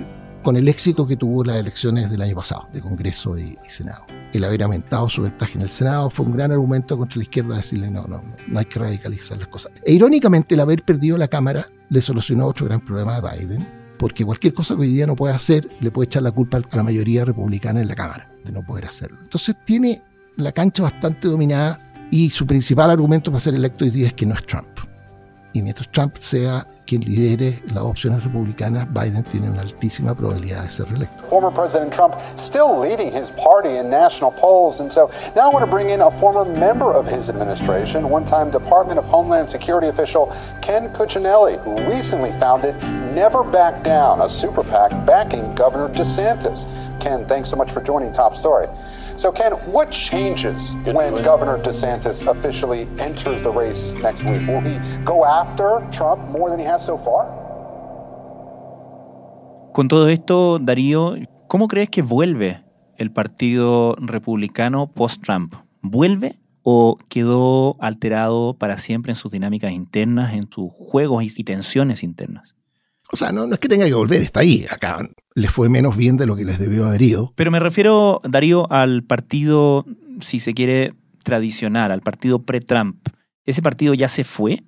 con 0.47 0.55
el 0.55 0.69
éxito 0.69 1.05
que 1.05 1.17
tuvo 1.17 1.43
las 1.43 1.57
elecciones 1.57 2.09
del 2.09 2.21
año 2.21 2.35
pasado, 2.35 2.69
de 2.71 2.79
Congreso 2.79 3.37
y, 3.37 3.57
Senado. 3.67 4.05
El 4.31 4.45
haber 4.45 4.63
aumentado 4.63 5.09
su 5.09 5.23
ventaja 5.23 5.51
en 5.55 5.63
el 5.63 5.67
Senado 5.67 6.09
fue 6.09 6.25
un 6.25 6.31
gran 6.31 6.53
argumento 6.53 6.97
contra 6.97 7.17
la 7.17 7.23
izquierda 7.23 7.57
decirle 7.57 7.91
no, 7.91 8.07
no, 8.07 8.23
no 8.47 8.57
hay 8.57 8.63
que 8.63 8.79
radicalizar 8.79 9.37
las 9.37 9.49
cosas. 9.49 9.73
E 9.83 9.91
irónicamente 9.91 10.55
el 10.55 10.61
haber 10.61 10.83
perdido 10.83 11.17
la 11.17 11.27
Cámara 11.27 11.67
le 11.89 11.99
solucionó 11.99 12.47
otro 12.47 12.65
gran 12.65 12.79
problema 12.79 13.19
de 13.19 13.29
Biden, 13.29 13.67
porque 13.99 14.23
cualquier 14.23 14.53
cosa 14.53 14.75
que 14.75 14.83
hoy 14.83 14.93
día 14.93 15.05
no 15.05 15.17
puede 15.17 15.33
hacer 15.33 15.67
le 15.81 15.91
puede 15.91 16.05
echar 16.05 16.23
la 16.23 16.31
culpa 16.31 16.59
a 16.59 16.77
la 16.77 16.83
mayoría 16.83 17.25
republicana 17.25 17.81
en 17.81 17.89
la 17.89 17.95
Cámara 17.95 18.31
de 18.45 18.53
no 18.53 18.63
poder 18.63 18.85
hacerlo. 18.85 19.17
Entonces 19.21 19.53
tiene 19.65 20.01
la 20.37 20.53
cancha 20.53 20.81
bastante 20.81 21.27
dominada 21.27 21.91
y 22.09 22.29
su 22.29 22.45
principal 22.45 22.89
argumento 22.89 23.31
para 23.31 23.41
ser 23.41 23.53
electo 23.53 23.83
hoy 23.83 23.91
día 23.91 24.07
es 24.07 24.13
que 24.13 24.25
no 24.25 24.33
es 24.33 24.45
Trump. 24.45 24.76
Y 25.53 25.61
mientras 25.61 25.89
Trump 25.91 26.17
sea 26.17 26.67
quien 26.85 27.01
lidere 27.01 27.61
las 27.73 27.83
opciones 27.83 28.23
republicanas, 28.23 28.87
Biden 28.93 29.23
tiene 29.23 29.49
una 29.49 29.61
altísima 29.61 30.15
probabilidad 30.15 30.63
de 30.63 30.69
ser 30.69 30.87
reelecto. 30.87 31.23
Former 31.25 31.51
President 31.51 31.91
Trump 31.91 32.15
still 32.37 32.79
leading 32.79 33.11
his 33.11 33.31
party 33.31 33.77
in 33.77 33.89
national 33.89 34.31
polls, 34.31 34.79
and 34.79 34.91
so 34.91 35.09
now 35.35 35.49
I 35.49 35.53
want 35.53 35.65
to 35.65 35.71
bring 35.71 35.89
in 35.89 36.01
a 36.01 36.11
former 36.11 36.45
member 36.45 36.93
of 36.93 37.05
his 37.05 37.29
administration, 37.29 38.09
one-time 38.09 38.51
Department 38.51 38.99
of 38.99 39.05
Homeland 39.05 39.49
Security 39.49 39.87
official 39.87 40.33
Ken 40.61 40.89
Cuccinelli, 40.93 41.61
who 41.63 41.75
recently 41.91 42.31
founded 42.39 42.75
Never 43.13 43.43
Back 43.43 43.83
Down, 43.83 44.21
a 44.21 44.29
super 44.29 44.63
PAC 44.63 44.91
backing 45.05 45.53
Governor 45.55 45.89
DeSantis. 45.89 46.65
Ken, 47.01 47.25
thanks 47.25 47.49
so 47.49 47.55
much 47.55 47.71
for 47.71 47.81
joining 47.81 48.13
Top 48.13 48.35
Story. 48.35 48.67
So, 49.17 49.31
Ken, 49.31 49.53
what 49.71 49.89
changes 49.89 50.75
Good 50.85 50.95
when 50.95 51.15
Governor 51.23 51.57
DeSantis 51.57 52.27
officially 52.27 52.87
enters 52.99 53.41
the 53.41 53.49
race 53.49 53.95
next 54.03 54.21
week? 54.23 54.45
Will 54.47 54.61
he 54.61 54.77
go 55.03 55.25
after 55.25 55.81
Trump 55.89 56.21
more 56.29 56.51
than 56.51 56.59
he 56.59 56.65
has 56.65 56.85
so 56.85 56.99
far? 56.99 57.25
Con 59.73 59.87
todo 59.87 60.09
esto, 60.09 60.59
Darío, 60.59 61.15
¿cómo 61.47 61.67
crees 61.67 61.89
que 61.89 62.03
vuelve 62.03 62.63
el 62.95 63.11
Partido 63.11 63.95
Republicano 63.99 64.91
post-Trump? 64.93 65.55
¿Vuelve 65.81 66.37
o 66.61 66.99
quedó 67.09 67.75
alterado 67.79 68.53
para 68.53 68.77
siempre 68.77 69.13
en 69.13 69.15
sus 69.15 69.31
dinámicas 69.31 69.71
internas, 69.71 70.33
en 70.33 70.47
sus 70.47 70.69
juegos 70.71 71.23
y 71.23 71.43
tensiones 71.43 72.03
internas? 72.03 72.55
O 73.11 73.17
sea, 73.17 73.31
no, 73.31 73.47
no, 73.47 73.55
es 73.55 73.59
que 73.59 73.67
tenga 73.67 73.85
que 73.85 73.95
volver, 73.95 74.21
está 74.21 74.41
ahí. 74.41 74.67
Acá 74.69 74.99
les 75.37 75.51
fue 75.51 75.69
menos 75.69 75.95
bien 75.95 76.17
de 76.17 76.25
lo 76.25 76.35
que 76.35 76.45
les 76.45 76.57
debió 76.57 76.87
haber 76.87 77.03
ido. 77.03 77.31
Pero 77.35 77.51
me 77.51 77.59
refiero, 77.59 78.21
Darío, 78.27 78.69
al 78.71 79.03
partido, 79.03 79.85
si 80.19 80.39
se 80.39 80.55
quiere, 80.55 80.95
tradicional, 81.21 81.91
al 81.91 82.01
partido 82.01 82.41
pre-Trump. 82.41 83.07
¿Ese 83.45 83.61
partido 83.61 83.93
ya 83.93 84.07
se 84.07 84.23
fue? 84.23 84.63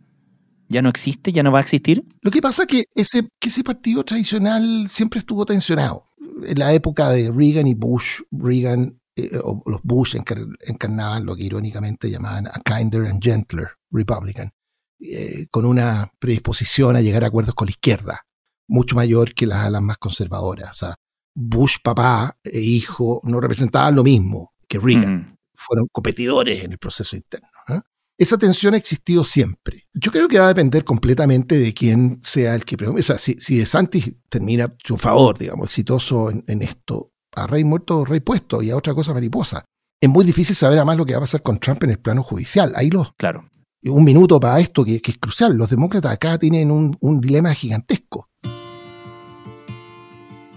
¿Ya 0.67 0.83
no 0.83 0.89
existe? 0.89 1.31
¿Ya 1.31 1.41
no 1.41 1.51
va 1.51 1.57
a 1.57 1.63
existir? 1.63 2.05
Lo 2.21 2.29
que 2.29 2.39
pasa 2.39 2.63
es 2.63 2.67
que 2.67 2.83
ese, 2.93 3.27
que 3.39 3.49
ese 3.49 3.63
partido 3.63 4.03
tradicional 4.03 4.87
siempre 4.89 5.17
estuvo 5.17 5.43
tensionado. 5.43 6.05
En 6.43 6.59
la 6.59 6.71
época 6.71 7.09
de 7.09 7.31
Reagan 7.31 7.65
y 7.65 7.73
Bush, 7.73 8.21
Reagan 8.29 8.99
eh, 9.15 9.39
o 9.43 9.63
los 9.65 9.81
Bush 9.81 10.15
encarnaban 10.15 11.25
lo 11.25 11.35
que 11.35 11.45
irónicamente 11.45 12.11
llamaban 12.11 12.45
a 12.45 12.61
kinder 12.63 13.07
and 13.07 13.23
gentler 13.23 13.69
Republican, 13.89 14.51
eh, 14.99 15.47
con 15.49 15.65
una 15.65 16.11
predisposición 16.19 16.95
a 16.95 17.01
llegar 17.01 17.23
a 17.23 17.27
acuerdos 17.27 17.55
con 17.55 17.65
la 17.65 17.71
izquierda 17.71 18.28
mucho 18.69 18.95
mayor 18.95 19.33
que 19.33 19.45
las 19.45 19.65
alas 19.65 19.81
más 19.81 19.97
conservadoras. 19.97 20.71
O 20.71 20.75
sea, 20.75 20.95
Bush 21.35 21.77
papá 21.83 22.37
e 22.43 22.59
hijo 22.59 23.19
no 23.23 23.41
representaban 23.41 23.95
lo 23.95 24.03
mismo 24.03 24.53
que 24.67 24.79
Reagan. 24.79 25.15
Mm. 25.15 25.27
Fueron 25.55 25.87
competidores 25.91 26.63
en 26.63 26.71
el 26.71 26.77
proceso 26.77 27.15
interno. 27.17 27.49
¿eh? 27.67 27.81
Esa 28.17 28.37
tensión 28.37 28.73
ha 28.73 28.77
existido 28.77 29.23
siempre. 29.23 29.87
Yo 29.93 30.11
creo 30.11 30.27
que 30.27 30.39
va 30.39 30.45
a 30.45 30.49
depender 30.49 30.85
completamente 30.85 31.57
de 31.57 31.73
quién 31.73 32.19
sea 32.21 32.55
el 32.55 32.63
que... 32.63 32.77
O 32.85 33.01
sea, 33.01 33.17
si, 33.17 33.35
si 33.39 33.57
DeSantis 33.57 34.13
termina 34.29 34.73
su 34.83 34.97
favor, 34.97 35.37
digamos, 35.37 35.67
exitoso 35.67 36.29
en, 36.29 36.43
en, 36.47 36.61
esto, 36.61 37.11
a 37.33 37.47
rey 37.47 37.63
muerto, 37.63 38.05
rey 38.05 38.19
puesto, 38.19 38.61
y 38.61 38.71
a 38.71 38.77
otra 38.77 38.93
cosa 38.93 39.13
mariposa. 39.13 39.65
Es 40.01 40.09
muy 40.09 40.23
difícil 40.23 40.55
saber 40.55 40.77
además 40.77 40.97
lo 40.97 41.05
que 41.05 41.13
va 41.13 41.17
a 41.17 41.21
pasar 41.21 41.41
con 41.41 41.59
Trump 41.59 41.83
en 41.83 41.91
el 41.91 41.99
plano 41.99 42.23
judicial. 42.23 42.73
Ahí 42.75 42.89
los... 42.89 43.13
Claro. 43.13 43.49
Un 43.83 44.03
minuto 44.03 44.39
para 44.41 44.59
esto 44.59 44.83
que, 44.83 45.01
que 45.01 45.11
es 45.11 45.17
crucial. 45.17 45.55
Los 45.55 45.69
demócratas 45.69 46.11
acá 46.11 46.37
tienen 46.37 46.71
un, 46.71 46.97
un 46.99 47.21
dilema 47.21 47.53
gigantesco 47.53 48.29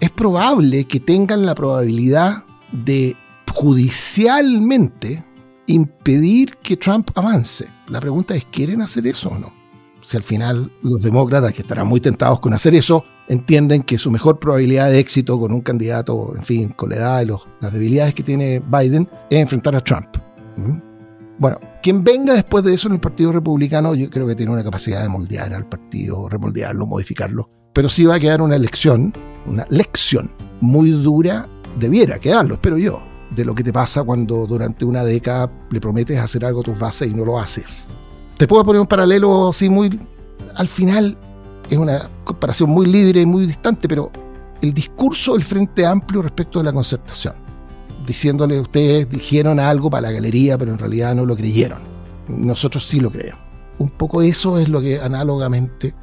es 0.03 0.11
probable 0.11 0.85
que 0.85 0.99
tengan 0.99 1.47
la 1.47 1.55
probabilidad 1.55 2.43
de 2.73 3.15
judicialmente 3.49 5.25
impedir 5.67 6.57
que 6.57 6.77
Trump 6.77 7.11
avance. 7.15 7.69
La 7.87 8.01
pregunta 8.01 8.35
es, 8.35 8.45
¿quieren 8.47 8.83
hacer 8.83 9.07
eso 9.07 9.29
o 9.29 9.39
no? 9.39 9.53
Si 10.03 10.17
al 10.17 10.25
final 10.25 10.73
los 10.83 11.03
demócratas, 11.03 11.53
que 11.53 11.63
estarán 11.63 11.87
muy 11.87 12.01
tentados 12.01 12.41
con 12.41 12.53
hacer 12.53 12.75
eso, 12.75 13.05
entienden 13.29 13.85
que 13.85 13.97
su 13.97 14.11
mejor 14.11 14.41
probabilidad 14.41 14.91
de 14.91 14.99
éxito 14.99 15.39
con 15.39 15.53
un 15.53 15.61
candidato, 15.61 16.35
en 16.35 16.43
fin, 16.43 16.71
con 16.71 16.91
la 16.91 16.97
edad 16.97 17.23
y 17.23 17.27
las 17.61 17.73
debilidades 17.73 18.13
que 18.13 18.25
tiene 18.25 18.59
Biden, 18.59 19.09
es 19.31 19.39
enfrentar 19.39 19.77
a 19.77 19.85
Trump. 19.85 20.17
¿Mm? 20.57 20.79
Bueno, 21.39 21.61
quien 21.81 22.03
venga 22.03 22.35
después 22.35 22.65
de 22.65 22.75
eso 22.75 22.89
en 22.89 22.95
el 22.95 23.01
Partido 23.01 23.31
Republicano, 23.31 23.95
yo 23.95 24.11
creo 24.11 24.27
que 24.27 24.35
tiene 24.35 24.51
una 24.51 24.65
capacidad 24.65 25.01
de 25.01 25.09
moldear 25.09 25.55
al 25.55 25.69
partido, 25.69 26.29
remoldearlo, 26.29 26.87
modificarlo. 26.87 27.49
Pero 27.73 27.89
sí 27.89 28.05
va 28.05 28.17
a 28.17 28.21
quedar 28.21 28.43
una 28.43 28.59
lección, 28.59 29.15
una 29.47 29.67
lección 29.71 30.31
muy 30.61 30.91
dura, 30.91 31.49
debiera 31.79 32.19
quedarlo, 32.19 32.55
espero 32.55 32.79
yo, 32.79 33.03
de 33.35 33.45
lo 33.45 33.55
que 33.55 33.65
te 33.65 33.73
pasa 33.73 34.03
cuando 34.03 34.47
durante 34.47 34.85
una 34.85 35.05
década 35.05 35.51
le 35.71 35.81
prometes 35.81 36.19
hacer 36.19 36.45
algo 36.45 36.61
a 36.61 36.65
tus 36.65 36.79
bases 36.79 37.11
y 37.11 37.15
no 37.15 37.25
lo 37.25 37.39
haces. 37.39 37.89
Te 38.37 38.47
puedo 38.47 38.65
poner 38.65 38.81
un 38.81 38.87
paralelo 38.87 39.49
así 39.49 39.69
muy... 39.69 40.01
Al 40.55 40.69
final 40.69 41.17
es 41.71 41.79
una 41.79 42.11
comparación 42.25 42.71
muy 42.71 42.87
libre 42.87 43.23
y 43.23 43.27
muy 43.27 43.47
distante, 43.47 43.89
pero 43.89 44.11
el 44.61 44.73
discurso 44.73 45.33
del 45.33 45.43
Frente 45.43 45.87
Amplio 45.87 46.23
respecto 46.23 46.59
de 46.59 46.67
la 46.67 46.73
concertación, 46.73 47.35
diciéndole 48.07 48.61
ustedes 48.61 49.09
dijeron 49.09 49.59
algo 49.59 49.91
para 49.91 50.09
la 50.09 50.13
galería, 50.13 50.59
pero 50.59 50.73
en 50.73 50.79
realidad 50.79 51.15
no 51.15 51.25
lo 51.25 51.37
creyeron. 51.37 51.81
Nosotros 52.29 52.87
sí 52.87 53.01
lo 53.01 53.11
creemos. 53.11 53.43
Un 53.79 53.91
poco 53.91 54.23
eso 54.23 54.59
es 54.59 54.69
lo 54.69 54.81
que 54.81 55.01
análogamente 55.01 55.95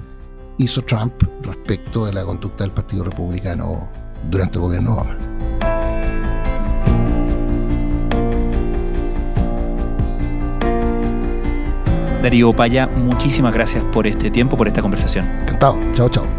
hizo 0.60 0.82
Trump 0.84 1.24
respecto 1.42 2.06
de 2.06 2.14
la 2.14 2.24
conducta 2.24 2.64
del 2.64 2.72
Partido 2.72 3.04
Republicano 3.04 3.90
durante 4.30 4.56
el 4.56 4.62
gobierno 4.62 4.94
Obama. 4.94 5.16
Darío 12.22 12.52
Paya, 12.52 12.86
muchísimas 12.88 13.54
gracias 13.54 13.84
por 13.86 14.06
este 14.06 14.30
tiempo, 14.30 14.58
por 14.58 14.68
esta 14.68 14.82
conversación. 14.82 15.26
Encantado. 15.42 15.78
Chao, 15.94 16.10
chao. 16.10 16.39